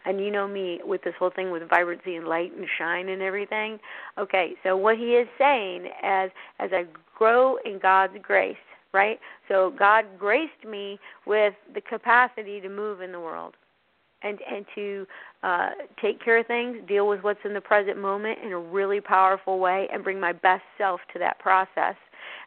And 0.07 0.21
you 0.21 0.31
know 0.31 0.47
me 0.47 0.81
with 0.85 1.03
this 1.03 1.15
whole 1.19 1.33
thing 1.35 1.51
with 1.51 1.69
vibrancy 1.69 2.15
and 2.15 2.27
light 2.27 2.53
and 2.57 2.67
shine 2.79 3.09
and 3.09 3.21
everything. 3.21 3.79
Okay, 4.17 4.53
so 4.63 4.77
what 4.77 4.97
he 4.97 5.15
is 5.15 5.29
saying 5.39 5.89
as 6.03 6.31
as 6.61 6.71
I 6.73 6.85
grow 7.19 7.57
in 7.65 7.81
God's 7.83 8.15
grace, 8.23 8.57
right? 8.93 9.19
So 9.49 9.73
God 9.79 10.05
graced 10.19 10.65
me 10.69 10.99
with 11.27 11.55
the 11.75 11.81
capacity 11.81 12.61
to 12.61 12.69
move 12.69 13.01
in 13.01 13.13
the 13.13 13.21
world 13.21 13.55
and 14.23 14.39
and 14.51 14.67
to 14.75 15.07
uh, 15.43 15.71
take 16.01 16.23
care 16.23 16.39
of 16.39 16.47
things, 16.47 16.77
deal 16.87 17.09
with 17.09 17.23
what's 17.23 17.41
in 17.45 17.55
the 17.55 17.61
present 17.61 17.99
moment 17.99 18.39
in 18.45 18.53
a 18.53 18.59
really 18.59 19.01
powerful 19.01 19.59
way, 19.59 19.89
and 19.93 20.05
bring 20.05 20.21
my 20.21 20.33
best 20.33 20.63
self 20.77 21.01
to 21.13 21.19
that 21.19 21.39
process. 21.39 21.95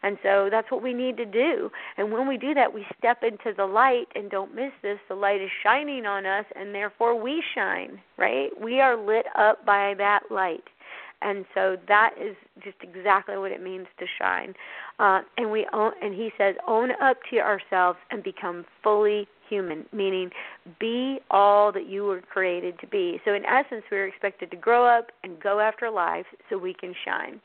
And 0.03 0.17
so 0.21 0.49
that's 0.51 0.69
what 0.69 0.83
we 0.83 0.93
need 0.93 1.17
to 1.17 1.25
do. 1.25 1.71
And 1.97 2.11
when 2.11 2.27
we 2.27 2.37
do 2.37 2.53
that, 2.53 2.71
we 2.71 2.85
step 2.97 3.23
into 3.23 3.55
the 3.55 3.65
light 3.65 4.05
and 4.15 4.29
don't 4.29 4.53
miss 4.53 4.71
this. 4.81 4.99
The 5.07 5.15
light 5.15 5.41
is 5.41 5.49
shining 5.63 6.05
on 6.05 6.25
us, 6.25 6.45
and 6.55 6.75
therefore 6.75 7.19
we 7.19 7.41
shine, 7.55 7.99
right? 8.17 8.49
We 8.61 8.81
are 8.81 8.97
lit 8.97 9.25
up 9.37 9.65
by 9.65 9.95
that 9.97 10.23
light. 10.29 10.63
And 11.23 11.45
so 11.53 11.77
that 11.87 12.11
is 12.19 12.35
just 12.63 12.77
exactly 12.81 13.37
what 13.37 13.51
it 13.51 13.63
means 13.63 13.87
to 13.99 14.05
shine. 14.19 14.53
Uh, 14.99 15.21
and 15.37 15.51
we 15.51 15.65
own, 15.73 15.93
and 16.01 16.13
he 16.13 16.31
says, 16.37 16.55
own 16.67 16.91
up 17.01 17.17
to 17.31 17.39
ourselves 17.39 17.97
and 18.11 18.23
become 18.23 18.65
fully 18.83 19.27
human, 19.49 19.85
meaning 19.91 20.29
be 20.79 21.19
all 21.29 21.71
that 21.71 21.87
you 21.87 22.03
were 22.03 22.21
created 22.21 22.79
to 22.79 22.87
be. 22.87 23.19
So, 23.25 23.33
in 23.33 23.45
essence, 23.45 23.83
we're 23.91 24.07
expected 24.07 24.51
to 24.51 24.57
grow 24.57 24.85
up 24.85 25.07
and 25.23 25.39
go 25.39 25.59
after 25.59 25.89
life 25.89 26.25
so 26.49 26.57
we 26.57 26.73
can 26.73 26.93
shine. 27.05 27.39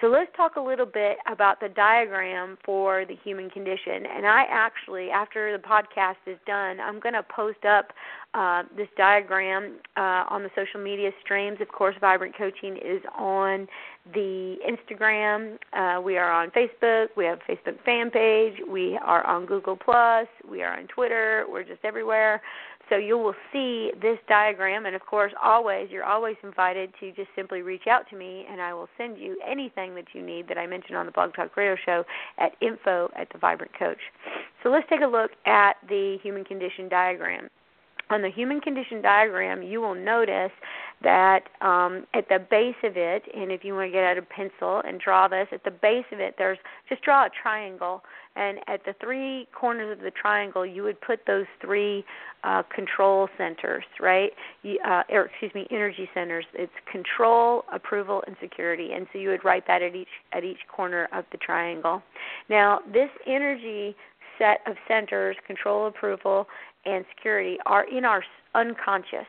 So 0.00 0.08
let's 0.08 0.30
talk 0.36 0.56
a 0.56 0.60
little 0.60 0.86
bit 0.86 1.18
about 1.30 1.60
the 1.60 1.68
diagram 1.68 2.58
for 2.64 3.04
the 3.06 3.16
human 3.24 3.48
condition. 3.50 4.04
And 4.14 4.26
I 4.26 4.44
actually, 4.50 5.10
after 5.10 5.56
the 5.56 5.62
podcast 5.62 6.16
is 6.26 6.38
done, 6.46 6.80
I'm 6.80 7.00
going 7.00 7.14
to 7.14 7.22
post 7.22 7.64
up 7.64 7.92
uh, 8.34 8.64
this 8.76 8.88
diagram 8.96 9.78
uh, 9.96 10.24
on 10.28 10.42
the 10.42 10.50
social 10.56 10.82
media 10.82 11.10
streams. 11.22 11.60
Of 11.60 11.68
course, 11.68 11.94
Vibrant 12.00 12.36
Coaching 12.36 12.76
is 12.76 13.00
on 13.16 13.68
the 14.12 14.56
Instagram. 14.68 15.56
Uh, 15.72 16.00
we 16.02 16.18
are 16.18 16.30
on 16.30 16.50
Facebook. 16.50 17.06
We 17.16 17.24
have 17.24 17.38
a 17.48 17.52
Facebook 17.52 17.82
fan 17.84 18.10
page. 18.10 18.54
We 18.68 18.98
are 19.04 19.24
on 19.24 19.46
Google 19.46 19.76
Plus. 19.76 20.26
We 20.48 20.62
are 20.62 20.76
on 20.78 20.88
Twitter. 20.88 21.44
We're 21.48 21.62
just 21.62 21.84
everywhere. 21.84 22.42
So 22.94 22.98
you 22.98 23.18
will 23.18 23.34
see 23.52 23.90
this 24.00 24.18
diagram, 24.28 24.86
and 24.86 24.94
of 24.94 25.04
course, 25.04 25.32
always 25.42 25.90
you're 25.90 26.04
always 26.04 26.36
invited 26.44 26.92
to 27.00 27.10
just 27.10 27.28
simply 27.34 27.60
reach 27.60 27.88
out 27.90 28.08
to 28.10 28.16
me, 28.16 28.46
and 28.48 28.60
I 28.60 28.72
will 28.72 28.88
send 28.96 29.18
you 29.18 29.36
anything 29.44 29.96
that 29.96 30.04
you 30.12 30.24
need 30.24 30.46
that 30.46 30.58
I 30.58 30.68
mentioned 30.68 30.96
on 30.96 31.04
the 31.04 31.10
Blog 31.10 31.34
Talk 31.34 31.56
Radio 31.56 31.74
Show 31.84 32.04
at 32.38 32.52
info 32.60 33.10
at 33.18 33.26
the 33.32 33.38
Vibrant 33.38 33.72
Coach. 33.76 33.98
So 34.62 34.68
let's 34.68 34.88
take 34.88 35.00
a 35.00 35.08
look 35.08 35.32
at 35.44 35.72
the 35.88 36.18
human 36.22 36.44
condition 36.44 36.88
diagram. 36.88 37.48
On 38.10 38.22
the 38.22 38.30
human 38.30 38.60
condition 38.60 39.02
diagram, 39.02 39.64
you 39.64 39.80
will 39.80 39.96
notice 39.96 40.52
that 41.04 41.44
um, 41.60 42.06
at 42.14 42.28
the 42.28 42.38
base 42.50 42.74
of 42.82 42.96
it, 42.96 43.22
and 43.34 43.52
if 43.52 43.62
you 43.62 43.74
want 43.74 43.88
to 43.88 43.92
get 43.92 44.02
out 44.02 44.18
a 44.18 44.22
pencil 44.22 44.82
and 44.84 44.98
draw 44.98 45.28
this, 45.28 45.46
at 45.52 45.62
the 45.62 45.70
base 45.70 46.04
of 46.10 46.18
it, 46.18 46.34
there's 46.36 46.58
just 46.88 47.02
draw 47.02 47.26
a 47.26 47.30
triangle, 47.30 48.02
and 48.34 48.58
at 48.66 48.84
the 48.84 48.94
three 49.00 49.46
corners 49.58 49.96
of 49.96 50.02
the 50.02 50.10
triangle, 50.10 50.66
you 50.66 50.82
would 50.82 51.00
put 51.00 51.20
those 51.26 51.46
three 51.60 52.04
uh, 52.42 52.62
control 52.74 53.28
centers, 53.38 53.84
right? 54.00 54.32
Uh, 54.64 55.02
or 55.10 55.26
excuse 55.26 55.54
me, 55.54 55.66
energy 55.70 56.08
centers. 56.12 56.44
It's 56.54 56.72
control, 56.90 57.64
approval, 57.72 58.24
and 58.26 58.34
security, 58.40 58.90
and 58.92 59.06
so 59.12 59.18
you 59.18 59.28
would 59.28 59.44
write 59.44 59.66
that 59.68 59.82
at 59.82 59.94
each 59.94 60.08
at 60.32 60.42
each 60.42 60.66
corner 60.74 61.08
of 61.12 61.24
the 61.30 61.38
triangle. 61.38 62.02
Now, 62.48 62.80
this 62.92 63.10
energy 63.26 63.94
set 64.38 64.60
of 64.66 64.74
centers, 64.88 65.36
control, 65.46 65.86
approval, 65.86 66.48
and 66.84 67.04
security, 67.14 67.58
are 67.66 67.88
in 67.88 68.04
our 68.04 68.24
unconscious 68.54 69.26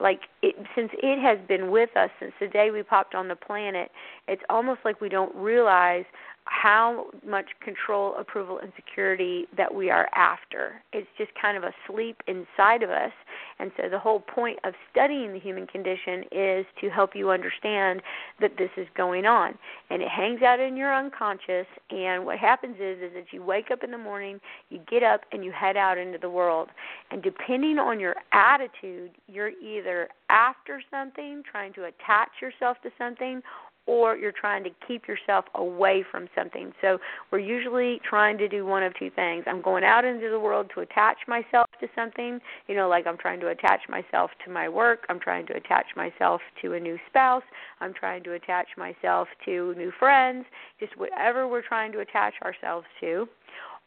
like 0.00 0.22
it, 0.42 0.56
since 0.74 0.90
it 0.94 1.20
has 1.20 1.38
been 1.46 1.70
with 1.70 1.96
us 1.96 2.10
since 2.18 2.32
the 2.40 2.48
day 2.48 2.70
we 2.70 2.82
popped 2.82 3.14
on 3.14 3.28
the 3.28 3.36
planet 3.36 3.90
it's 4.28 4.42
almost 4.50 4.80
like 4.84 5.00
we 5.00 5.08
don't 5.08 5.34
realize 5.34 6.04
how 6.44 7.06
much 7.26 7.46
control 7.60 8.14
approval 8.18 8.58
and 8.58 8.72
security 8.76 9.46
that 9.56 9.72
we 9.72 9.90
are 9.90 10.08
after. 10.14 10.82
It's 10.92 11.08
just 11.16 11.30
kind 11.40 11.56
of 11.56 11.64
asleep 11.64 12.20
inside 12.26 12.82
of 12.82 12.90
us 12.90 13.12
And 13.58 13.70
so 13.76 13.88
the 13.88 13.98
whole 13.98 14.20
point 14.20 14.58
of 14.64 14.74
studying 14.90 15.32
the 15.32 15.38
human 15.38 15.66
condition 15.66 16.24
is 16.32 16.66
to 16.80 16.90
help 16.90 17.14
you 17.14 17.30
understand 17.30 18.02
that 18.40 18.56
this 18.58 18.70
is 18.76 18.86
going 18.96 19.26
on. 19.26 19.54
And 19.90 20.02
it 20.02 20.08
hangs 20.08 20.42
out 20.42 20.60
in 20.60 20.76
your 20.76 20.94
unconscious 20.94 21.66
and 21.90 22.24
what 22.24 22.38
happens 22.38 22.76
is 22.76 22.98
is 23.02 23.12
that 23.14 23.32
you 23.32 23.42
wake 23.42 23.70
up 23.70 23.82
in 23.84 23.90
the 23.90 23.98
morning, 23.98 24.40
you 24.70 24.80
get 24.90 25.02
up 25.02 25.22
and 25.32 25.44
you 25.44 25.52
head 25.52 25.76
out 25.76 25.98
into 25.98 26.18
the 26.18 26.30
world. 26.30 26.68
And 27.10 27.22
depending 27.22 27.78
on 27.78 28.00
your 28.00 28.16
attitude, 28.32 29.12
you're 29.26 29.50
either 29.50 30.08
after 30.28 30.82
something, 30.90 31.42
trying 31.50 31.72
to 31.74 31.84
attach 31.84 32.30
yourself 32.40 32.78
to 32.82 32.90
something, 32.98 33.42
or 33.86 34.16
you're 34.16 34.32
trying 34.32 34.62
to 34.64 34.70
keep 34.86 35.08
yourself 35.08 35.44
away 35.54 36.04
from 36.08 36.28
something. 36.34 36.72
So 36.80 36.98
we're 37.30 37.40
usually 37.40 38.00
trying 38.08 38.38
to 38.38 38.48
do 38.48 38.64
one 38.64 38.82
of 38.82 38.92
two 38.98 39.10
things. 39.10 39.44
I'm 39.46 39.60
going 39.60 39.84
out 39.84 40.04
into 40.04 40.30
the 40.30 40.38
world 40.38 40.70
to 40.74 40.80
attach 40.80 41.18
myself 41.26 41.68
to 41.80 41.88
something, 41.94 42.40
you 42.68 42.76
know, 42.76 42.88
like 42.88 43.06
I'm 43.06 43.18
trying 43.18 43.40
to 43.40 43.48
attach 43.48 43.80
myself 43.88 44.30
to 44.44 44.50
my 44.52 44.68
work, 44.68 45.00
I'm 45.08 45.18
trying 45.18 45.46
to 45.48 45.56
attach 45.56 45.86
myself 45.96 46.40
to 46.62 46.74
a 46.74 46.80
new 46.80 46.98
spouse, 47.08 47.42
I'm 47.80 47.92
trying 47.92 48.22
to 48.24 48.34
attach 48.34 48.68
myself 48.76 49.28
to 49.46 49.74
new 49.76 49.92
friends, 49.98 50.44
just 50.78 50.96
whatever 50.96 51.48
we're 51.48 51.66
trying 51.66 51.92
to 51.92 52.00
attach 52.00 52.34
ourselves 52.42 52.86
to, 53.00 53.28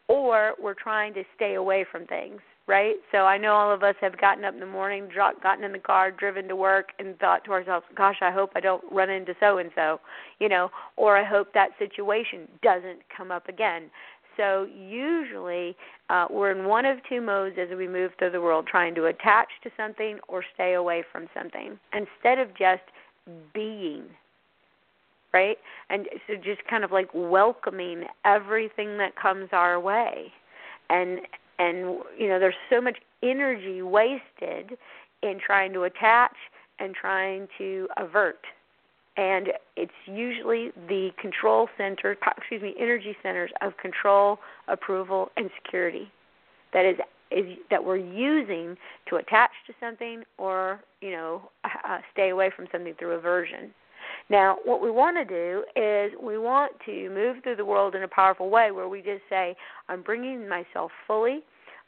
or 0.07 0.53
we're 0.61 0.73
trying 0.73 1.13
to 1.13 1.23
stay 1.35 1.55
away 1.55 1.85
from 1.89 2.05
things 2.05 2.41
right? 2.67 2.95
So 3.11 3.19
I 3.19 3.37
know 3.37 3.53
all 3.53 3.71
of 3.71 3.83
us 3.83 3.95
have 4.01 4.19
gotten 4.19 4.43
up 4.43 4.53
in 4.53 4.59
the 4.59 4.65
morning, 4.65 5.09
gotten 5.15 5.63
in 5.63 5.71
the 5.71 5.79
car, 5.79 6.11
driven 6.11 6.47
to 6.47 6.55
work, 6.55 6.89
and 6.99 7.17
thought 7.19 7.43
to 7.45 7.51
ourselves, 7.51 7.85
"Gosh, 7.95 8.17
I 8.21 8.31
hope 8.31 8.51
I 8.55 8.59
don't 8.59 8.83
run 8.91 9.09
into 9.09 9.35
so 9.39 9.59
and 9.59 9.71
so," 9.75 9.99
you 10.39 10.49
know, 10.49 10.71
or 10.95 11.17
I 11.17 11.23
hope 11.23 11.53
that 11.53 11.77
situation 11.77 12.47
doesn't 12.61 13.07
come 13.15 13.31
up 13.31 13.47
again. 13.49 13.91
So 14.35 14.65
usually 14.65 15.77
uh, 16.09 16.27
we're 16.29 16.51
in 16.51 16.65
one 16.65 16.85
of 16.85 16.97
two 17.07 17.21
modes 17.21 17.57
as 17.57 17.69
we 17.77 17.87
move 17.87 18.11
through 18.17 18.31
the 18.31 18.41
world, 18.41 18.67
trying 18.67 18.93
to 18.95 19.05
attach 19.05 19.47
to 19.63 19.71
something 19.77 20.19
or 20.27 20.43
stay 20.53 20.73
away 20.73 21.03
from 21.11 21.29
something, 21.33 21.79
instead 21.93 22.39
of 22.39 22.49
just 22.57 22.83
being. 23.53 24.03
Right? 25.33 25.57
And 25.89 26.07
so 26.27 26.35
just 26.35 26.65
kind 26.69 26.83
of 26.83 26.91
like 26.91 27.09
welcoming 27.13 28.05
everything 28.23 28.97
that 28.97 29.15
comes 29.15 29.49
our 29.51 29.79
way 29.79 30.31
and 30.89 31.19
and 31.59 31.99
you 32.17 32.27
know 32.27 32.39
there's 32.39 32.55
so 32.69 32.81
much 32.81 32.97
energy 33.23 33.81
wasted 33.81 34.77
in 35.23 35.39
trying 35.45 35.73
to 35.73 35.83
attach 35.83 36.35
and 36.79 36.93
trying 36.93 37.47
to 37.57 37.87
avert. 37.97 38.39
And 39.17 39.47
it's 39.77 39.93
usually 40.05 40.71
the 40.89 41.11
control 41.19 41.69
center 41.77 42.17
excuse 42.37 42.61
me 42.61 42.75
energy 42.77 43.15
centers 43.23 43.51
of 43.61 43.77
control 43.77 44.39
approval 44.67 45.31
and 45.37 45.49
security 45.63 46.11
that 46.73 46.85
is 46.85 46.97
is 47.31 47.57
that 47.71 47.83
we're 47.83 47.97
using 47.97 48.77
to 49.09 49.15
attach 49.15 49.51
to 49.67 49.73
something 49.79 50.23
or 50.37 50.81
you 51.01 51.11
know 51.11 51.49
uh, 51.63 51.99
stay 52.11 52.29
away 52.29 52.51
from 52.55 52.67
something 52.71 52.93
through 52.99 53.11
aversion 53.11 53.73
now, 54.29 54.57
what 54.65 54.81
we 54.81 54.89
want 54.89 55.17
to 55.17 55.25
do 55.25 55.63
is 55.79 56.11
we 56.21 56.37
want 56.37 56.71
to 56.85 57.09
move 57.09 57.43
through 57.43 57.57
the 57.57 57.65
world 57.65 57.93
in 57.93 58.03
a 58.03 58.07
powerful 58.07 58.49
way 58.49 58.71
where 58.71 58.89
we 58.89 58.99
just 59.01 59.21
say, 59.29 59.55
I'm 59.87 60.01
bringing 60.01 60.49
myself 60.49 60.91
fully. 61.05 61.41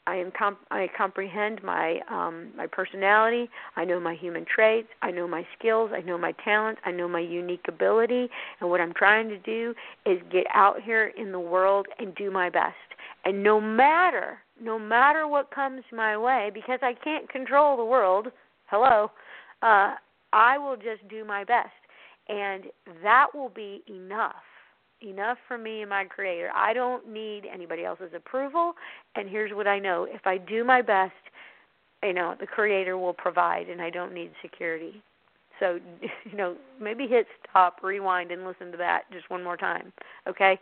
I 0.06 0.16
am 0.16 0.30
comp- 0.38 0.64
I 0.70 0.88
comprehend 0.96 1.62
my 1.62 1.98
um, 2.10 2.50
my 2.56 2.66
personality. 2.66 3.50
I 3.76 3.84
know 3.84 4.00
my 4.00 4.14
human 4.14 4.46
traits. 4.46 4.88
I 5.02 5.10
know 5.10 5.28
my 5.28 5.46
skills. 5.58 5.90
I 5.94 6.00
know 6.00 6.16
my 6.16 6.32
talents. 6.44 6.80
I 6.86 6.92
know 6.92 7.08
my 7.08 7.20
unique 7.20 7.66
ability. 7.68 8.28
And 8.60 8.70
what 8.70 8.80
I'm 8.80 8.94
trying 8.94 9.28
to 9.28 9.38
do 9.38 9.74
is 10.06 10.18
get 10.32 10.46
out 10.54 10.80
here 10.80 11.12
in 11.18 11.30
the 11.30 11.40
world 11.40 11.86
and 11.98 12.14
do 12.14 12.30
my 12.30 12.48
best. 12.48 12.74
And 13.26 13.42
no 13.42 13.60
matter 13.60 14.38
no 14.60 14.78
matter 14.78 15.28
what 15.28 15.54
comes 15.54 15.82
my 15.92 16.16
way, 16.16 16.50
because 16.54 16.80
I 16.82 16.94
can't 17.04 17.28
control 17.28 17.76
the 17.76 17.84
world. 17.84 18.28
Hello, 18.66 19.10
uh, 19.62 19.94
I 20.32 20.56
will 20.58 20.76
just 20.76 21.06
do 21.10 21.24
my 21.24 21.44
best 21.44 21.70
and 22.28 22.64
that 23.02 23.26
will 23.34 23.48
be 23.48 23.82
enough 23.88 24.34
enough 25.00 25.38
for 25.46 25.56
me 25.56 25.82
and 25.82 25.90
my 25.90 26.04
creator. 26.04 26.50
I 26.52 26.72
don't 26.72 27.08
need 27.08 27.42
anybody 27.46 27.84
else's 27.84 28.10
approval 28.16 28.72
and 29.14 29.28
here's 29.28 29.52
what 29.52 29.66
i 29.68 29.78
know. 29.78 30.06
If 30.10 30.26
i 30.26 30.38
do 30.38 30.64
my 30.64 30.82
best 30.82 31.12
you 32.02 32.12
know 32.12 32.34
the 32.38 32.46
creator 32.46 32.96
will 32.98 33.14
provide 33.14 33.68
and 33.68 33.80
i 33.80 33.90
don't 33.90 34.12
need 34.12 34.30
security. 34.42 35.02
So 35.60 35.78
you 36.24 36.36
know 36.36 36.56
maybe 36.80 37.06
hit 37.06 37.26
stop 37.48 37.80
rewind 37.82 38.30
and 38.30 38.44
listen 38.44 38.70
to 38.72 38.78
that 38.78 39.02
just 39.12 39.30
one 39.30 39.42
more 39.44 39.56
time 39.56 39.92
okay? 40.28 40.58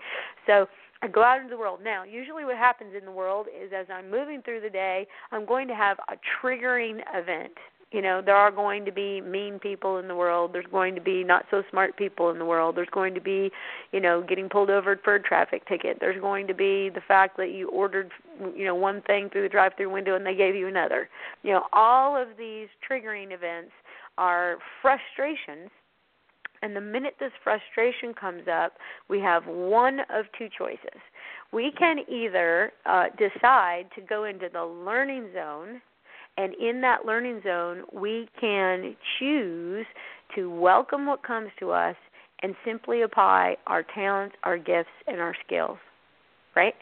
So 0.46 0.66
I 1.02 1.08
go 1.08 1.22
out 1.22 1.38
into 1.38 1.50
the 1.50 1.58
world. 1.58 1.80
Now, 1.82 2.04
usually 2.04 2.44
what 2.44 2.56
happens 2.56 2.94
in 2.98 3.04
the 3.04 3.10
world 3.10 3.46
is 3.48 3.70
as 3.76 3.86
I'm 3.92 4.10
moving 4.10 4.42
through 4.42 4.62
the 4.62 4.70
day, 4.70 5.06
I'm 5.30 5.44
going 5.44 5.68
to 5.68 5.74
have 5.74 5.98
a 6.08 6.16
triggering 6.42 7.00
event 7.14 7.52
you 7.92 8.02
know 8.02 8.20
there 8.24 8.36
are 8.36 8.50
going 8.50 8.84
to 8.84 8.92
be 8.92 9.20
mean 9.20 9.58
people 9.58 9.98
in 9.98 10.08
the 10.08 10.14
world. 10.14 10.52
There's 10.52 10.66
going 10.70 10.94
to 10.96 11.00
be 11.00 11.22
not 11.22 11.46
so 11.50 11.62
smart 11.70 11.96
people 11.96 12.30
in 12.30 12.38
the 12.38 12.44
world. 12.44 12.76
There's 12.76 12.88
going 12.90 13.14
to 13.14 13.20
be 13.20 13.50
you 13.92 14.00
know 14.00 14.22
getting 14.22 14.48
pulled 14.48 14.70
over 14.70 14.98
for 15.02 15.14
a 15.14 15.22
traffic 15.22 15.66
ticket. 15.68 15.98
There's 16.00 16.20
going 16.20 16.46
to 16.48 16.54
be 16.54 16.90
the 16.90 17.00
fact 17.06 17.36
that 17.36 17.52
you 17.52 17.68
ordered 17.68 18.10
you 18.54 18.64
know 18.64 18.74
one 18.74 19.02
thing 19.02 19.30
through 19.30 19.42
the 19.42 19.48
drive 19.48 19.72
through 19.76 19.90
window 19.90 20.16
and 20.16 20.26
they 20.26 20.34
gave 20.34 20.54
you 20.54 20.66
another. 20.66 21.08
You 21.42 21.52
know 21.52 21.62
all 21.72 22.20
of 22.20 22.28
these 22.38 22.68
triggering 22.88 23.32
events 23.32 23.72
are 24.18 24.58
frustrations. 24.82 25.70
And 26.62 26.74
the 26.74 26.80
minute 26.80 27.14
this 27.20 27.32
frustration 27.44 28.14
comes 28.14 28.48
up 28.50 28.72
we 29.08 29.20
have 29.20 29.46
one 29.46 30.00
of 30.10 30.24
two 30.36 30.48
choices. 30.56 31.00
We 31.52 31.70
can 31.78 31.98
either 32.08 32.72
uh, 32.86 33.04
decide 33.18 33.86
to 33.94 34.00
go 34.00 34.24
into 34.24 34.48
the 34.52 34.64
learning 34.64 35.28
zone 35.34 35.80
and 36.36 36.54
in 36.54 36.80
that 36.82 37.04
learning 37.06 37.40
zone, 37.44 37.82
we 37.92 38.28
can 38.40 38.96
choose 39.18 39.86
to 40.34 40.50
welcome 40.50 41.06
what 41.06 41.22
comes 41.22 41.50
to 41.58 41.70
us 41.70 41.96
and 42.42 42.54
simply 42.64 43.02
apply 43.02 43.56
our 43.66 43.82
talents, 43.82 44.36
our 44.42 44.58
gifts, 44.58 44.90
and 45.06 45.20
our 45.20 45.34
skills. 45.46 45.78
Right? 46.54 46.74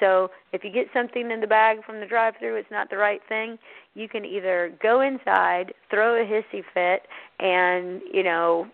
So 0.00 0.30
if 0.52 0.64
you 0.64 0.72
get 0.72 0.86
something 0.94 1.30
in 1.30 1.40
the 1.40 1.46
bag 1.46 1.84
from 1.84 2.00
the 2.00 2.06
drive 2.06 2.34
through, 2.38 2.56
it's 2.56 2.70
not 2.70 2.90
the 2.90 2.96
right 2.96 3.20
thing, 3.28 3.58
you 3.94 4.08
can 4.08 4.24
either 4.24 4.72
go 4.82 5.02
inside, 5.02 5.74
throw 5.90 6.20
a 6.20 6.24
hissy 6.24 6.62
fit, 6.74 7.02
and, 7.38 8.00
you 8.12 8.22
know, 8.22 8.66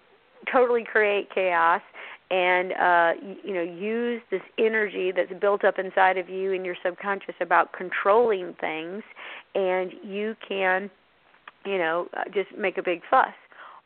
totally 0.53 0.85
create 0.85 1.29
chaos 1.35 1.83
and 2.31 2.73
uh 2.73 3.12
you 3.45 3.55
know 3.55 3.62
use 3.62 4.21
this 4.31 4.43
energy 4.59 5.12
that's 5.15 5.33
built 5.41 5.65
up 5.65 5.79
inside 5.79 6.19
of 6.19 6.29
you 6.29 6.53
and 6.53 6.65
your 6.65 6.75
subconscious 6.85 7.35
about 7.41 7.73
controlling 7.73 8.55
things 8.61 9.03
and 9.55 9.93
you 10.03 10.35
can 10.47 10.91
you 11.65 11.79
know 11.79 12.09
uh, 12.17 12.25
just 12.33 12.49
make 12.57 12.79
a 12.79 12.83
big 12.83 13.03
fuss. 13.11 13.35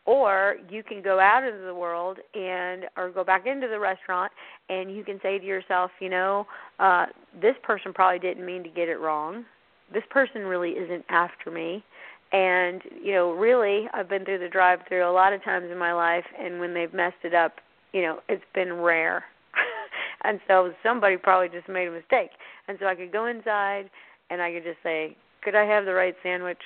Or 0.06 0.56
you 0.70 0.82
can 0.82 1.02
go 1.02 1.20
out 1.20 1.44
into 1.44 1.60
the 1.64 1.74
world 1.74 2.18
and 2.34 2.84
or 2.96 3.10
go 3.10 3.22
back 3.22 3.46
into 3.46 3.68
the 3.68 3.78
restaurant 3.78 4.32
and 4.68 4.94
you 4.94 5.04
can 5.04 5.20
say 5.22 5.38
to 5.38 5.44
yourself 5.44 5.90
you 6.00 6.08
know 6.08 6.46
uh 6.78 7.06
this 7.40 7.54
person 7.62 7.92
probably 7.92 8.18
didn't 8.18 8.44
mean 8.44 8.62
to 8.62 8.70
get 8.70 8.88
it 8.88 8.98
wrong. 8.98 9.44
This 9.92 10.04
person 10.10 10.42
really 10.42 10.70
isn't 10.70 11.04
after 11.10 11.50
me. 11.50 11.84
And 12.32 12.82
you 13.02 13.12
know 13.12 13.32
really 13.32 13.88
i've 13.92 14.08
been 14.08 14.24
through 14.24 14.38
the 14.38 14.48
drive 14.48 14.80
through 14.88 15.08
a 15.08 15.12
lot 15.12 15.32
of 15.32 15.42
times 15.44 15.66
in 15.70 15.78
my 15.78 15.92
life 15.92 16.24
and 16.38 16.60
when 16.60 16.72
they've 16.72 16.94
messed 16.94 17.22
it 17.24 17.34
up 17.34 17.56
you 17.92 18.02
know, 18.02 18.20
it's 18.28 18.44
been 18.54 18.74
rare. 18.74 19.24
and 20.24 20.40
so 20.46 20.72
somebody 20.82 21.16
probably 21.16 21.48
just 21.48 21.68
made 21.68 21.88
a 21.88 21.92
mistake. 21.92 22.30
And 22.68 22.78
so 22.80 22.86
I 22.86 22.94
could 22.94 23.12
go 23.12 23.26
inside 23.26 23.90
and 24.30 24.40
I 24.40 24.52
could 24.52 24.64
just 24.64 24.78
say, 24.82 25.16
Could 25.42 25.54
I 25.54 25.64
have 25.64 25.84
the 25.84 25.92
right 25.94 26.14
sandwich? 26.22 26.60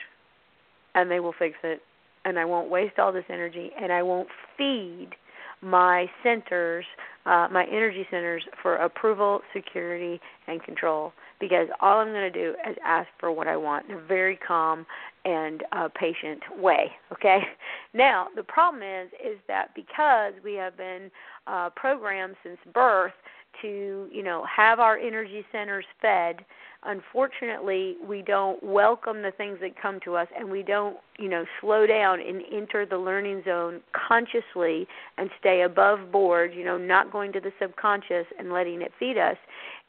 And 0.94 1.10
they 1.10 1.20
will 1.20 1.34
fix 1.38 1.56
it. 1.64 1.80
And 2.24 2.38
I 2.38 2.44
won't 2.44 2.70
waste 2.70 2.98
all 2.98 3.12
this 3.12 3.24
energy 3.28 3.70
and 3.80 3.92
I 3.92 4.02
won't 4.02 4.28
feed 4.56 5.10
my 5.60 6.06
centers, 6.22 6.84
uh, 7.26 7.48
my 7.50 7.64
energy 7.64 8.06
centers 8.10 8.42
for 8.62 8.76
approval, 8.76 9.40
security, 9.54 10.20
and 10.46 10.62
control. 10.62 11.12
Because 11.40 11.68
all 11.80 11.98
I'm 11.98 12.08
going 12.08 12.30
to 12.32 12.38
do 12.38 12.54
is 12.68 12.76
ask 12.84 13.08
for 13.18 13.32
what 13.32 13.48
I 13.48 13.56
want 13.56 13.88
in 13.88 13.96
a 13.96 14.00
very 14.00 14.36
calm 14.36 14.86
and 15.24 15.62
uh, 15.72 15.88
patient 15.94 16.42
way. 16.58 16.92
Okay. 17.12 17.40
Now 17.96 18.26
the 18.34 18.42
problem 18.42 18.82
is 18.82 19.08
is 19.24 19.38
that 19.46 19.72
because 19.76 20.32
we 20.42 20.54
have 20.54 20.76
been 20.76 21.12
uh, 21.46 21.70
programmed 21.76 22.34
since 22.42 22.58
birth 22.72 23.12
to 23.62 24.08
you 24.10 24.22
know 24.22 24.44
have 24.44 24.80
our 24.80 24.98
energy 24.98 25.44
centers 25.52 25.84
fed. 26.00 26.44
Unfortunately 26.86 27.96
we 28.06 28.20
don't 28.22 28.62
welcome 28.62 29.22
the 29.22 29.30
things 29.30 29.58
that 29.62 29.80
come 29.80 29.98
to 30.04 30.14
us 30.16 30.28
and 30.38 30.50
we 30.50 30.62
don't 30.62 30.98
you 31.18 31.28
know 31.28 31.44
slow 31.60 31.86
down 31.86 32.20
and 32.20 32.42
enter 32.52 32.84
the 32.84 32.98
learning 32.98 33.42
zone 33.44 33.80
consciously 33.92 34.86
and 35.16 35.30
stay 35.40 35.62
above 35.62 36.12
board 36.12 36.52
you 36.54 36.64
know 36.64 36.76
not 36.76 37.10
going 37.10 37.32
to 37.32 37.40
the 37.40 37.52
subconscious 37.60 38.26
and 38.38 38.52
letting 38.52 38.82
it 38.82 38.92
feed 38.98 39.16
us 39.16 39.36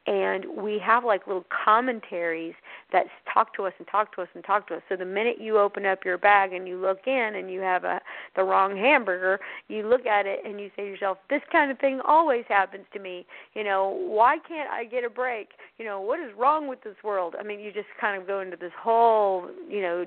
and 0.08 0.46
we 0.56 0.80
have 0.80 1.04
like 1.04 1.26
little 1.26 1.46
commentaries 1.66 2.54
that 2.92 3.06
talk 3.34 3.56
to 3.56 3.66
us 3.66 3.74
and 3.80 3.88
talk 3.88 4.16
to 4.16 4.22
us 4.22 4.28
and 4.36 4.44
talk 4.44 4.68
to 4.68 4.76
us. 4.76 4.82
So 4.88 4.96
the 4.96 5.06
minute 5.06 5.38
you 5.40 5.58
open 5.58 5.86
up 5.86 6.06
your 6.06 6.18
bag 6.18 6.54
and 6.54 6.68
you 6.68 6.78
look 6.78 7.08
in 7.08 7.36
and 7.36 7.52
you 7.52 7.60
have 7.62 7.84
a 7.84 8.00
the 8.36 8.44
wrong 8.44 8.78
hamburger, 8.78 9.40
you 9.68 9.88
look 9.88 10.06
at 10.06 10.26
it 10.26 10.40
and 10.46 10.60
you 10.60 10.70
say 10.76 10.84
to 10.84 10.90
yourself, 10.90 11.18
"This 11.30 11.42
kind 11.52 11.72
of 11.72 11.80
thing 11.80 12.02
always 12.06 12.46
happens 12.48 12.86
to 12.94 13.00
me. 13.00 13.26
You 13.54 13.64
know, 13.64 13.90
why 13.90 14.38
can't 14.48 14.70
I 14.70 14.86
get 14.86 15.04
a 15.04 15.10
break? 15.10 15.50
You 15.78 15.86
know, 15.86 16.00
what 16.02 16.20
is 16.20 16.32
wrong 16.38 16.68
with 16.68 16.84
this 16.84 16.96
world?" 17.04 17.36
I 17.40 17.44
mean, 17.44 17.60
you 17.60 17.72
just 17.72 17.88
kind 18.00 18.20
of 18.20 18.28
go 18.28 18.42
into 18.42 18.58
this 18.58 18.74
whole, 18.80 19.50
you 19.68 19.82
know, 19.82 20.06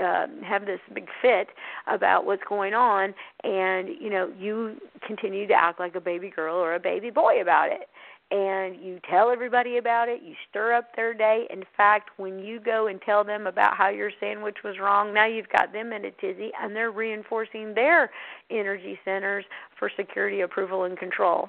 uh, 0.00 0.26
have 0.44 0.66
this 0.66 0.80
big 0.92 1.08
fit 1.22 1.48
about 1.86 2.26
what's 2.26 2.44
going 2.48 2.74
on, 2.74 3.14
and 3.44 3.88
you 3.88 4.10
know, 4.10 4.30
you 4.38 4.76
continue 5.06 5.46
to 5.46 5.54
act 5.54 5.80
like 5.80 5.94
a 5.94 6.00
baby 6.00 6.28
girl 6.28 6.56
or 6.56 6.74
a 6.74 6.80
baby 6.80 7.10
boy 7.10 7.40
about 7.40 7.72
it 7.72 7.88
and 8.30 8.76
you 8.82 9.00
tell 9.08 9.30
everybody 9.30 9.78
about 9.78 10.10
it, 10.10 10.20
you 10.22 10.34
stir 10.50 10.74
up 10.74 10.94
their 10.94 11.14
day. 11.14 11.46
In 11.50 11.62
fact, 11.76 12.10
when 12.18 12.38
you 12.38 12.60
go 12.60 12.86
and 12.86 13.00
tell 13.00 13.24
them 13.24 13.46
about 13.46 13.76
how 13.76 13.88
your 13.88 14.10
sandwich 14.20 14.58
was 14.62 14.78
wrong, 14.78 15.14
now 15.14 15.26
you've 15.26 15.48
got 15.48 15.72
them 15.72 15.94
in 15.94 16.04
a 16.04 16.10
tizzy 16.10 16.50
and 16.60 16.76
they're 16.76 16.90
reinforcing 16.90 17.72
their 17.74 18.10
energy 18.50 18.98
centers 19.02 19.46
for 19.78 19.90
security, 19.96 20.42
approval 20.42 20.84
and 20.84 20.98
control. 20.98 21.48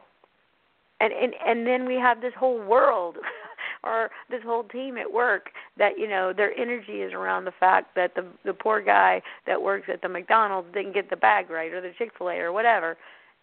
And 1.02 1.12
and 1.14 1.34
and 1.46 1.68
then 1.68 1.86
we 1.86 1.96
have 1.96 2.22
this 2.22 2.34
whole 2.38 2.62
world 2.66 3.18
or 3.84 4.10
this 4.30 4.42
whole 4.44 4.64
team 4.64 4.98
at 4.98 5.12
work 5.12 5.50
that 5.78 5.98
you 5.98 6.08
know 6.08 6.34
their 6.34 6.58
energy 6.58 7.02
is 7.02 7.14
around 7.14 7.46
the 7.46 7.54
fact 7.58 7.96
that 7.96 8.16
the 8.16 8.26
the 8.46 8.54
poor 8.54 8.82
guy 8.82 9.22
that 9.48 9.62
works 9.62 9.88
at 9.92 10.02
the 10.02 10.10
McDonald's 10.10 10.74
didn't 10.74 10.94
get 10.94 11.10
the 11.10 11.16
bag 11.16 11.50
right 11.50 11.74
or 11.74 11.82
the 11.82 11.92
Chick-fil-A 11.98 12.38
or 12.40 12.52
whatever. 12.54 12.98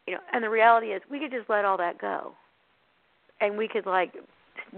You 0.07 0.15
know, 0.15 0.21
and 0.33 0.45
the 0.45 0.51
reality 0.51 0.89
is 0.89 1.03
we 1.11 1.19
could 1.19 1.31
just 1.31 1.51
let 1.51 1.65
all 1.65 1.79
that 1.79 1.99
go 1.99 2.35
and 3.41 3.57
we 3.57 3.69
could 3.69 3.87
like 3.87 4.13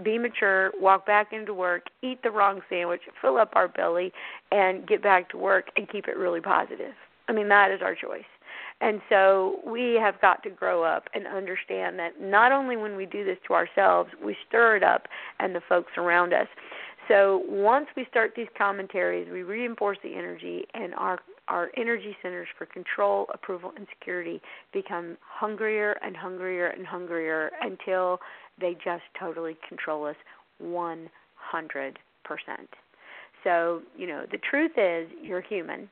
be 0.03 0.17
mature, 0.17 0.71
walk 0.79 1.05
back 1.05 1.33
into 1.33 1.53
work, 1.53 1.87
eat 2.01 2.21
the 2.23 2.31
wrong 2.31 2.61
sandwich, 2.69 3.01
fill 3.21 3.37
up 3.37 3.51
our 3.53 3.67
belly, 3.67 4.11
and 4.51 4.87
get 4.87 5.01
back 5.01 5.29
to 5.29 5.37
work 5.37 5.67
and 5.75 5.89
keep 5.89 6.07
it 6.07 6.17
really 6.17 6.41
positive. 6.41 6.93
I 7.27 7.33
mean, 7.33 7.49
that 7.49 7.71
is 7.71 7.81
our 7.81 7.95
choice. 7.95 8.23
And 8.81 9.01
so 9.09 9.59
we 9.65 9.95
have 9.95 10.21
got 10.21 10.41
to 10.43 10.49
grow 10.49 10.83
up 10.83 11.09
and 11.13 11.27
understand 11.27 11.99
that 11.99 12.21
not 12.21 12.51
only 12.51 12.77
when 12.77 12.95
we 12.95 13.05
do 13.05 13.25
this 13.25 13.37
to 13.47 13.53
ourselves, 13.53 14.09
we 14.23 14.37
stir 14.47 14.77
it 14.77 14.83
up 14.83 15.07
and 15.39 15.53
the 15.53 15.61
folks 15.67 15.91
around 15.97 16.33
us. 16.33 16.47
So 17.09 17.43
once 17.47 17.87
we 17.97 18.05
start 18.09 18.33
these 18.37 18.47
commentaries, 18.57 19.27
we 19.31 19.43
reinforce 19.43 19.97
the 20.03 20.13
energy, 20.15 20.65
and 20.75 20.93
our 20.93 21.19
our 21.49 21.71
energy 21.75 22.15
centers 22.21 22.47
for 22.57 22.67
control, 22.67 23.25
approval, 23.33 23.73
and 23.75 23.87
security 23.97 24.39
become 24.71 25.17
hungrier 25.21 25.97
and 26.03 26.15
hungrier 26.15 26.67
and 26.67 26.85
hungrier 26.85 27.49
until 27.61 28.19
they 28.59 28.73
just 28.83 29.03
totally 29.19 29.57
control 29.67 30.05
us 30.05 30.15
100%. 30.63 31.07
So, 33.43 33.81
you 33.97 34.07
know, 34.07 34.25
the 34.29 34.37
truth 34.37 34.71
is 34.77 35.07
you're 35.23 35.41
human 35.41 35.89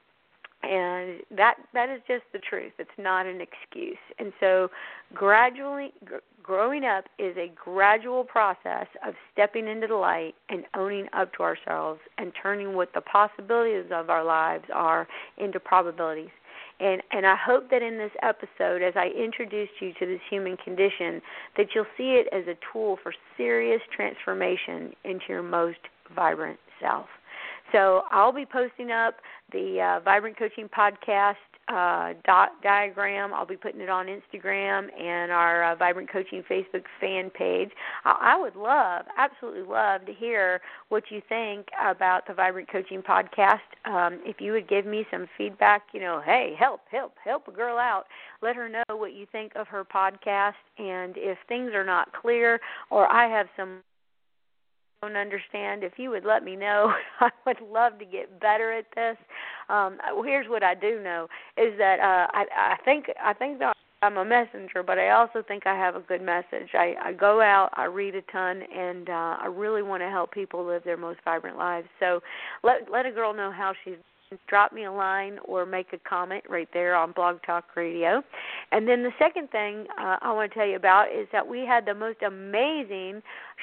and 0.64 1.22
that 1.36 1.56
that 1.74 1.90
is 1.90 2.02
just 2.08 2.24
the 2.34 2.40
truth. 2.40 2.74
It's 2.80 2.90
not 2.98 3.26
an 3.26 3.42
excuse. 3.42 3.98
And 4.20 4.34
so 4.40 4.70
gradually 5.14 5.94
gr- 6.04 6.16
growing 6.42 6.84
up 6.84 7.06
is 7.20 7.38
a 7.38 7.52
gradual 7.56 8.24
process 8.24 8.88
of 9.06 9.14
stepping 9.32 9.68
into 9.68 9.88
the 9.88 9.96
light 9.96 10.34
and 10.50 10.64
owning 10.76 11.08
up 11.14 11.34
to 11.34 11.44
ourselves 11.44 12.00
and 12.18 12.32
turning 12.42 12.76
what 12.76 12.90
the 12.94 13.02
possibilities 13.02 13.92
of 13.92 14.10
our 14.10 14.24
lives 14.24 14.66
are 14.74 15.08
into 15.38 15.60
probabilities 15.60 16.30
and 16.80 17.02
and 17.12 17.26
I 17.26 17.36
hope 17.36 17.70
that 17.72 17.82
in 17.82 17.98
this 17.98 18.12
episode 18.22 18.82
as 18.82 18.94
I 18.96 19.08
introduced 19.08 19.74
you 19.80 19.94
to 20.00 20.06
this 20.06 20.22
human 20.30 20.58
condition 20.58 21.22
that 21.56 21.68
you'll 21.74 21.86
see 21.98 22.22
it 22.22 22.28
as 22.32 22.48
a 22.48 22.58
tool 22.72 22.98
for 23.02 23.14
serious 23.36 23.82
transformation 23.96 24.94
into 25.04 25.26
your 25.30 25.44
most 25.44 25.80
vibrant 26.16 26.60
self. 26.80 27.08
So 27.72 28.04
I'll 28.12 28.32
be 28.32 28.46
posting 28.46 28.92
up 28.92 29.16
the 29.52 29.82
uh, 29.82 30.04
Vibrant 30.04 30.38
Coaching 30.38 30.70
Podcast 30.70 31.36
uh, 31.68 32.14
dot 32.26 32.52
diagram. 32.64 33.34
I'll 33.34 33.46
be 33.46 33.58
putting 33.58 33.82
it 33.82 33.90
on 33.90 34.08
Instagram 34.08 34.88
and 35.00 35.32
our 35.32 35.72
uh, 35.72 35.76
Vibrant 35.76 36.12
Coaching 36.12 36.44
Facebook 36.50 36.84
fan 37.00 37.30
page. 37.30 37.70
I, 38.06 38.34
I 38.34 38.40
would 38.40 38.56
love, 38.56 39.06
absolutely 39.18 39.64
love 39.64 40.06
to 40.06 40.14
hear 40.14 40.62
what 40.90 41.04
you 41.10 41.22
think 41.28 41.68
about 41.84 42.28
the 42.28 42.34
Vibrant 42.34 42.72
Coaching 42.72 43.02
Podcast. 43.02 43.60
Um, 43.86 44.20
if 44.26 44.40
you 44.40 44.54
would 44.54 44.70
give 44.70 44.86
me 44.86 45.06
some 45.12 45.28
feedback, 45.38 45.84
you 45.94 46.00
know, 46.00 46.22
hey, 46.26 46.54
help, 46.58 46.82
help, 46.92 47.14
help 47.24 47.48
a 47.48 47.52
girl 47.52 47.78
out. 47.78 48.06
Let 48.42 48.56
her 48.56 48.70
know 48.70 48.84
what 48.96 49.14
you 49.14 49.26
think 49.32 49.54
of 49.56 49.68
her 49.68 49.84
podcast. 49.84 50.54
And 50.78 51.16
if 51.18 51.38
things 51.48 51.72
are 51.74 51.86
not 51.86 52.14
clear 52.14 52.60
or 52.90 53.12
I 53.12 53.28
have 53.28 53.48
some 53.58 53.80
don't 55.02 55.16
understand, 55.16 55.84
if 55.84 55.94
you 55.98 56.10
would 56.10 56.26
let 56.26 56.44
me 56.44 56.56
know, 56.56 56.92
I 57.20 57.30
would 57.46 57.62
love 57.62 58.00
to 58.00 58.06
get 58.06 58.40
better 58.40 58.72
at 58.72 58.86
this. 58.96 59.18
Um, 59.70 59.98
here's 60.24 60.50
what 60.50 60.64
I 60.64 60.74
do 60.74 61.02
know 61.02 61.28
is 61.58 61.78
that 61.78 62.00
uh, 62.00 62.28
I, 62.34 62.46
I 62.56 62.76
think 62.84 63.06
I 63.24 63.34
think 63.34 63.60
that 63.60 63.74
I'm 64.02 64.18
a 64.18 64.26
messenger, 64.26 64.84
but 64.84 65.00
I 65.00 65.10
also 65.10 65.44
think 65.48 65.66
I 65.66 65.76
have 65.76 65.96
a 65.96 66.02
good 66.02 66.22
message. 66.22 66.70
I, 66.74 66.96
I 67.04 67.14
go 67.14 67.42
out, 67.42 67.70
I 67.74 67.86
read 67.86 68.16
a 68.16 68.22
ton, 68.32 68.62
and 68.76 69.10
uh, 69.10 69.38
I 69.42 69.48
really 69.48 69.82
want 69.82 70.04
to 70.04 70.10
help 70.10 70.32
people 70.32 70.66
live 70.66 70.84
their 70.84 70.98
most 70.98 71.20
vibrant 71.26 71.58
lives. 71.58 71.88
So 72.00 72.22
let 72.64 72.92
let 72.92 73.06
a 73.06 73.12
girl 73.12 73.34
know 73.34 73.52
how 73.52 73.74
she's 73.84 73.96
drop 74.48 74.74
me 74.74 74.86
a 74.86 74.92
line 74.92 75.40
or 75.46 75.66
make 75.66 75.94
a 75.94 75.98
comment 76.00 76.44
right 76.50 76.68
there 76.74 76.96
on 76.96 77.12
Blog 77.14 77.38
Talk 77.46 77.66
Radio. 77.76 78.22
And 78.72 78.88
then 78.88 79.04
the 79.04 79.12
second 79.18 79.50
thing 79.52 79.86
uh, 80.00 80.18
I 80.22 80.34
want 80.34 80.52
to 80.52 80.58
tell 80.58 80.68
you 80.68 80.76
about 80.76 81.08
is 81.08 81.28
that 81.32 81.48
we 81.48 81.60
had 81.62 81.86
the 81.86 81.94
most 81.94 82.22
amazing 82.22 83.22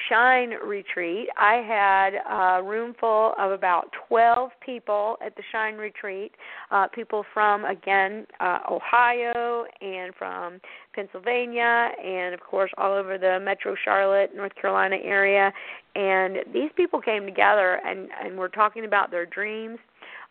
Shine 0.09 0.49
retreat. 0.65 1.27
I 1.37 1.55
had 1.55 2.15
a 2.29 2.63
room 2.63 2.95
full 2.99 3.33
of 3.39 3.51
about 3.51 3.91
12 4.09 4.49
people 4.65 5.17
at 5.25 5.35
the 5.37 5.43
Shine 5.51 5.75
retreat, 5.75 6.33
uh, 6.71 6.87
people 6.87 7.23
from, 7.33 7.63
again, 7.63 8.25
uh, 8.39 8.59
Ohio 8.69 9.65
and 9.79 10.13
from 10.15 10.59
Pennsylvania, 10.93 11.91
and 12.03 12.33
of 12.33 12.41
course, 12.41 12.71
all 12.77 12.91
over 12.91 13.17
the 13.17 13.39
metro 13.39 13.75
Charlotte, 13.85 14.35
North 14.35 14.55
Carolina 14.55 14.97
area. 15.01 15.53
And 15.95 16.37
these 16.53 16.71
people 16.75 16.99
came 16.99 17.25
together 17.25 17.79
and, 17.85 18.09
and 18.21 18.37
were 18.37 18.49
talking 18.49 18.83
about 18.83 19.11
their 19.11 19.25
dreams 19.25 19.79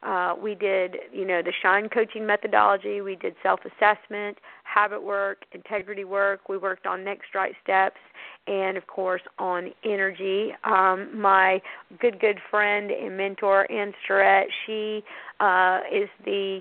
uh, 0.04 0.34
we 0.40 0.54
did, 0.54 0.96
you 1.12 1.24
know, 1.24 1.40
the 1.42 1.52
Shine 1.62 1.88
coaching 1.88 2.26
methodology. 2.26 3.00
We 3.00 3.16
did 3.16 3.34
self-assessment, 3.42 4.38
habit 4.64 5.02
work, 5.02 5.44
integrity 5.52 6.04
work. 6.04 6.48
We 6.48 6.58
worked 6.58 6.86
on 6.86 7.04
next 7.04 7.34
right 7.34 7.54
steps, 7.62 7.98
and 8.46 8.76
of 8.76 8.86
course 8.86 9.22
on 9.38 9.70
energy. 9.84 10.50
Um, 10.64 11.18
my 11.18 11.60
good, 12.00 12.20
good 12.20 12.38
friend 12.50 12.90
and 12.90 13.16
mentor, 13.16 13.70
Ann 13.72 13.92
Starrett, 14.04 14.48
she 14.66 15.02
uh, 15.40 15.80
is 15.90 16.08
the 16.24 16.60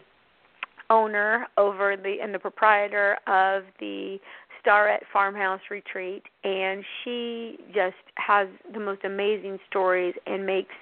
owner 0.90 1.48
over 1.58 1.98
the 1.98 2.18
and 2.22 2.34
the 2.34 2.40
proprietor 2.40 3.18
of 3.28 3.64
the 3.80 4.18
Starrett 4.62 5.04
Farmhouse 5.12 5.60
Retreat, 5.70 6.24
and 6.46 6.84
she 7.04 7.58
just 7.74 7.96
has 8.16 8.48
the 8.74 8.80
most 8.80 9.04
amazing 9.04 9.60
stories 9.70 10.14
and 10.26 10.46
makes 10.46 10.76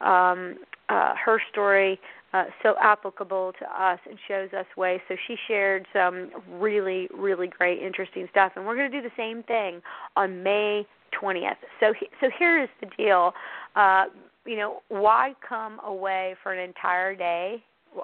um, 0.00 0.56
uh, 0.88 1.14
her 1.22 1.40
story 1.50 2.00
uh, 2.32 2.44
so 2.62 2.74
applicable 2.80 3.52
to 3.58 3.64
us 3.82 3.98
and 4.08 4.18
shows 4.26 4.52
us 4.52 4.66
ways. 4.76 5.00
So 5.08 5.16
she 5.26 5.36
shared 5.46 5.86
some 5.92 6.30
really, 6.60 7.08
really 7.14 7.46
great, 7.46 7.82
interesting 7.82 8.28
stuff, 8.30 8.52
and 8.56 8.66
we're 8.66 8.76
going 8.76 8.90
to 8.90 9.00
do 9.00 9.06
the 9.06 9.14
same 9.16 9.42
thing 9.44 9.80
on 10.16 10.42
May 10.42 10.86
20th. 11.20 11.56
So, 11.80 11.94
so 12.20 12.28
here 12.38 12.62
is 12.62 12.68
the 12.80 12.88
deal. 12.96 13.32
Uh, 13.76 14.04
you 14.44 14.56
know, 14.56 14.82
why 14.88 15.34
come 15.46 15.80
away 15.84 16.34
for 16.42 16.52
an 16.52 16.58
entire 16.58 17.14
day 17.14 17.62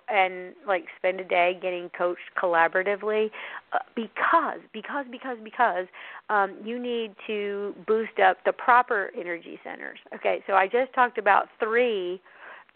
and 0.09 0.55
like 0.67 0.85
spend 0.97 1.21
a 1.21 1.25
day 1.25 1.59
getting 1.61 1.91
coached 1.97 2.21
collaboratively 2.43 3.31
uh, 3.73 3.79
because 3.95 4.59
because 4.73 5.05
because 5.11 5.37
because 5.45 5.87
um, 6.31 6.57
you 6.65 6.79
need 6.79 7.15
to 7.27 7.75
boost 7.87 8.19
up 8.19 8.39
the 8.45 8.53
proper 8.53 9.11
energy 9.19 9.59
centers 9.63 9.99
okay 10.15 10.43
so 10.47 10.55
i 10.55 10.67
just 10.67 10.93
talked 10.95 11.19
about 11.19 11.49
three 11.61 12.21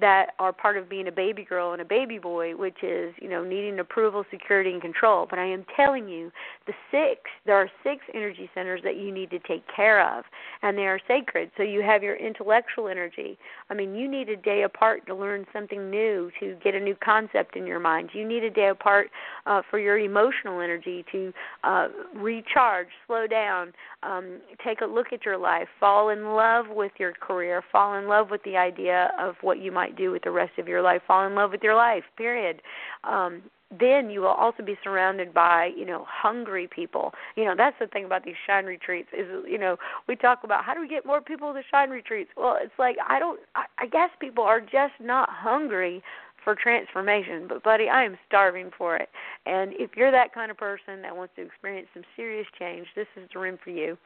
that 0.00 0.28
are 0.38 0.52
part 0.52 0.76
of 0.76 0.88
being 0.88 1.08
a 1.08 1.12
baby 1.12 1.44
girl 1.44 1.72
and 1.72 1.82
a 1.82 1.84
baby 1.84 2.18
boy, 2.18 2.54
which 2.54 2.82
is, 2.82 3.12
you 3.20 3.28
know, 3.28 3.42
needing 3.42 3.80
approval, 3.80 4.24
security, 4.30 4.70
and 4.70 4.80
control. 4.80 5.26
But 5.28 5.38
I 5.38 5.46
am 5.46 5.64
telling 5.74 6.08
you, 6.08 6.30
the 6.66 6.72
six, 6.90 7.22
there 7.46 7.56
are 7.56 7.68
six 7.82 8.02
energy 8.14 8.48
centers 8.54 8.80
that 8.84 8.96
you 8.96 9.12
need 9.12 9.30
to 9.30 9.40
take 9.40 9.64
care 9.74 10.00
of, 10.16 10.24
and 10.62 10.78
they 10.78 10.86
are 10.86 11.00
sacred. 11.08 11.50
So 11.56 11.64
you 11.64 11.82
have 11.82 12.02
your 12.02 12.14
intellectual 12.14 12.88
energy. 12.88 13.36
I 13.70 13.74
mean, 13.74 13.94
you 13.94 14.08
need 14.08 14.28
a 14.28 14.36
day 14.36 14.62
apart 14.62 15.06
to 15.06 15.14
learn 15.14 15.46
something 15.52 15.90
new, 15.90 16.30
to 16.38 16.56
get 16.62 16.74
a 16.74 16.80
new 16.80 16.94
concept 17.04 17.56
in 17.56 17.66
your 17.66 17.80
mind. 17.80 18.10
You 18.12 18.26
need 18.26 18.44
a 18.44 18.50
day 18.50 18.68
apart 18.68 19.10
uh, 19.46 19.62
for 19.68 19.78
your 19.78 19.98
emotional 19.98 20.60
energy 20.60 21.04
to 21.10 21.32
uh, 21.64 21.88
recharge, 22.14 22.88
slow 23.06 23.26
down, 23.26 23.72
um, 24.04 24.38
take 24.64 24.80
a 24.80 24.86
look 24.86 25.12
at 25.12 25.24
your 25.24 25.38
life, 25.38 25.66
fall 25.80 26.10
in 26.10 26.34
love 26.34 26.66
with 26.68 26.92
your 26.98 27.12
career, 27.14 27.64
fall 27.72 27.94
in 27.98 28.06
love 28.06 28.30
with 28.30 28.42
the 28.44 28.56
idea 28.56 29.10
of 29.18 29.34
what 29.40 29.58
you 29.58 29.72
might 29.72 29.87
do 29.96 30.10
with 30.10 30.22
the 30.24 30.30
rest 30.30 30.58
of 30.58 30.68
your 30.68 30.82
life, 30.82 31.02
fall 31.06 31.26
in 31.26 31.34
love 31.34 31.50
with 31.50 31.62
your 31.62 31.74
life, 31.74 32.04
period. 32.16 32.62
Um, 33.04 33.42
then 33.78 34.08
you 34.08 34.20
will 34.20 34.28
also 34.28 34.62
be 34.62 34.78
surrounded 34.82 35.34
by 35.34 35.70
you 35.76 35.84
know 35.84 36.06
hungry 36.08 36.66
people 36.66 37.12
you 37.36 37.44
know 37.44 37.54
that's 37.54 37.76
the 37.78 37.86
thing 37.86 38.06
about 38.06 38.24
these 38.24 38.34
shine 38.46 38.64
retreats 38.64 39.08
is 39.12 39.26
you 39.46 39.58
know 39.58 39.76
we 40.08 40.16
talk 40.16 40.42
about 40.42 40.64
how 40.64 40.72
do 40.72 40.80
we 40.80 40.88
get 40.88 41.04
more 41.04 41.20
people 41.20 41.52
to 41.52 41.60
shine 41.70 41.90
retreats 41.90 42.30
well 42.34 42.56
it's 42.58 42.72
like 42.78 42.96
i 43.06 43.18
don't 43.18 43.40
i, 43.54 43.64
I 43.78 43.86
guess 43.86 44.08
people 44.20 44.42
are 44.42 44.62
just 44.62 44.94
not 45.00 45.28
hungry 45.30 46.02
for 46.48 46.54
transformation. 46.54 47.46
But 47.46 47.62
buddy, 47.62 47.90
I 47.90 48.04
am 48.04 48.16
starving 48.26 48.70
for 48.78 48.96
it. 48.96 49.10
And 49.44 49.72
if 49.74 49.90
you're 49.96 50.10
that 50.10 50.32
kind 50.32 50.50
of 50.50 50.56
person 50.56 51.02
that 51.02 51.14
wants 51.14 51.34
to 51.36 51.42
experience 51.42 51.88
some 51.92 52.04
serious 52.16 52.46
change, 52.58 52.86
this 52.96 53.06
is 53.16 53.28
the 53.34 53.38
room 53.38 53.58
for 53.62 53.68
you. 53.68 53.98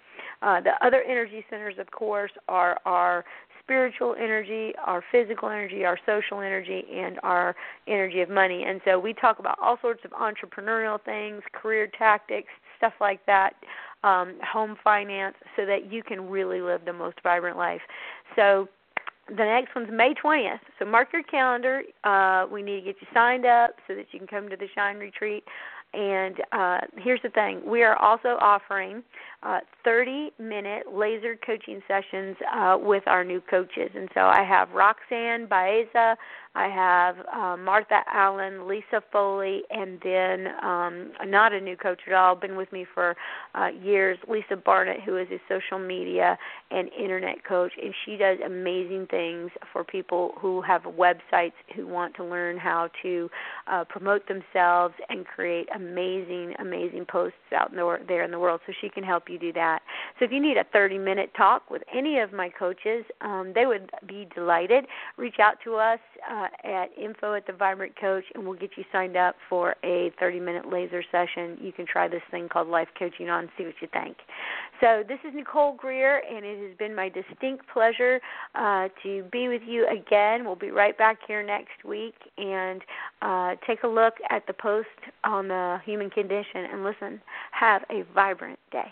Uh, 0.43 0.61
the 0.61 0.73
other 0.85 1.03
energy 1.03 1.45
centers, 1.49 1.77
of 1.79 1.91
course, 1.93 2.33
are 2.49 2.81
our 2.85 3.25
spiritual 3.65 4.15
energy, 4.19 4.73
our 4.85 5.03
physical 5.11 5.49
energy, 5.49 5.85
our 5.85 5.99
social 6.07 6.41
energy, 6.41 6.85
and 6.93 7.19
our 7.23 7.55
energy 7.87 8.21
of 8.21 8.29
money. 8.29 8.65
And 8.65 8.81
so 8.85 8.99
we 8.99 9.13
talk 9.13 9.39
about 9.39 9.59
all 9.61 9.79
sorts 9.81 10.03
of 10.05 10.11
entrepreneurial 10.13 11.03
things, 11.03 11.43
career 11.53 11.89
tactics, 11.99 12.49
stuff 12.77 12.95
like 13.01 13.25
that, 13.27 13.55
um, 14.05 14.35
home 14.43 14.77
finance, 14.83 15.37
so 15.57 15.65
that 15.67 15.91
you 15.93 16.03
can 16.03 16.29
really 16.29 16.61
live 16.61 16.85
the 16.85 16.93
most 16.93 17.17
vibrant 17.23 17.57
life. 17.57 17.81
So 18.37 18.69
the 19.29 19.45
next 19.45 19.75
one's 19.75 19.91
May 19.91 20.15
20th. 20.15 20.61
So 20.79 20.85
mark 20.85 21.13
your 21.13 21.23
calendar. 21.23 21.83
Uh, 22.05 22.47
we 22.51 22.63
need 22.63 22.81
to 22.81 22.87
get 22.87 22.97
you 23.01 23.07
signed 23.15 23.47
up 23.47 23.77
so 23.87 23.95
that 23.95 24.07
you 24.11 24.19
can 24.19 24.27
come 24.27 24.49
to 24.49 24.57
the 24.57 24.67
Shine 24.75 24.97
Retreat. 24.97 25.45
And 25.95 26.37
uh, 26.53 26.79
here's 26.97 27.21
the 27.23 27.29
thing 27.29 27.61
we 27.67 27.83
are 27.83 27.97
also 27.97 28.39
offering 28.41 29.03
uh, 29.43 29.61
30 29.85 30.31
minute 30.39 30.85
laser 30.93 31.37
coaching 31.45 31.81
sessions 31.89 32.37
uh, 32.55 32.77
with 32.81 33.03
our 33.07 33.25
new 33.25 33.41
coaches. 33.41 33.91
And 33.95 34.09
so 34.15 34.21
I 34.21 34.45
have 34.45 34.71
Roxanne 34.71 35.47
Baeza, 35.47 36.17
I 36.55 36.69
have 36.69 37.17
uh, 37.33 37.57
Martha 37.57 38.01
Allen, 38.13 38.69
Lisa 38.69 39.03
Foley, 39.11 39.63
and 39.71 39.99
then 40.05 40.49
um, 40.63 41.13
not 41.25 41.55
a 41.55 41.61
new 41.61 41.77
coach 41.77 42.01
at 42.07 42.13
all, 42.13 42.35
been 42.35 42.57
with 42.57 42.71
me 42.73 42.85
for 42.93 43.17
uh, 43.55 43.69
years, 43.69 44.19
Lisa 44.29 44.57
Barnett, 44.57 45.01
who 45.01 45.17
is 45.17 45.29
a 45.31 45.39
social 45.49 45.79
media 45.79 46.37
and 46.71 46.91
internet 46.93 47.43
coach. 47.49 47.73
And 47.83 47.95
she 48.05 48.19
does 48.19 48.37
amazing 48.45 49.07
things 49.11 49.51
for 49.73 49.83
people 49.83 50.35
who 50.39 50.61
have 50.61 50.83
websites 50.83 51.53
who 51.75 51.87
want 51.87 52.15
to 52.17 52.25
learn 52.25 52.59
how 52.59 52.91
to 53.03 53.31
uh, 53.67 53.85
promote 53.89 54.29
themselves 54.29 54.95
and 55.09 55.25
create 55.25 55.69
amazing, 55.75 56.53
amazing 56.59 57.07
posts 57.11 57.39
out 57.57 57.71
in 57.71 57.77
the, 57.77 57.97
there 58.07 58.25
in 58.25 58.31
the 58.31 58.39
world. 58.39 58.61
So 58.67 58.75
she 58.79 58.91
can 58.91 59.05
help 59.05 59.31
you 59.33 59.39
do 59.39 59.53
that. 59.55 59.81
So 60.19 60.25
if 60.25 60.31
you 60.31 60.41
need 60.41 60.57
a 60.57 60.65
30 60.73 60.99
minute 60.99 61.33
talk 61.37 61.71
with 61.71 61.83
any 61.93 62.19
of 62.19 62.33
my 62.33 62.49
coaches, 62.49 63.05
um, 63.21 63.53
they 63.55 63.67
would 63.67 63.91
be 64.07 64.29
delighted. 64.35 64.85
Reach 65.17 65.37
out 65.41 65.55
to 65.65 65.77
us 65.77 65.99
uh, 66.31 66.47
at 66.65 66.87
info 66.97 67.35
at 67.35 67.47
the 67.47 67.53
Vibrant 67.53 67.99
Coach, 67.99 68.25
and 68.35 68.45
we'll 68.45 68.59
get 68.59 68.71
you 68.77 68.85
signed 68.93 69.17
up 69.17 69.37
for 69.49 69.75
a 69.85 70.13
30 70.21 70.41
minute 70.41 70.71
laser 70.71 71.03
session. 71.11 71.57
You 71.61 71.73
can 71.73 71.87
try 71.87 72.09
this 72.09 72.23
thing 72.31 72.49
called 72.49 72.69
Life 72.69 72.89
Coaching 72.99 73.29
on, 73.29 73.49
see 73.57 73.65
what 73.65 73.75
you 73.81 73.89
think. 73.93 74.17
So 74.81 75.03
this 75.07 75.19
is 75.27 75.33
Nicole 75.35 75.75
Greer, 75.77 76.23
and 76.29 76.45
it 76.45 76.69
has 76.69 76.77
been 76.77 76.95
my 76.95 77.09
distinct 77.09 77.65
pleasure 77.73 78.21
uh, 78.55 78.89
to 79.03 79.25
be 79.33 79.49
with 79.49 79.63
you 79.67 79.87
again. 79.89 80.45
We'll 80.45 80.57
be 80.57 80.71
right 80.71 80.97
back 80.97 81.19
here 81.27 81.43
next 81.43 81.85
week, 81.85 82.15
and 82.37 82.83
uh, 83.23 83.55
take 83.67 83.83
a 83.85 83.89
look 83.89 84.15
at 84.31 84.47
the 84.47 84.53
post 84.53 84.89
on 85.25 85.49
the 85.49 85.79
human 85.85 86.11
condition 86.11 86.67
and 86.73 86.85
listen. 86.85 87.21
Have 87.53 87.83
a 87.91 88.03
vibrant 88.15 88.59
day. 88.71 88.91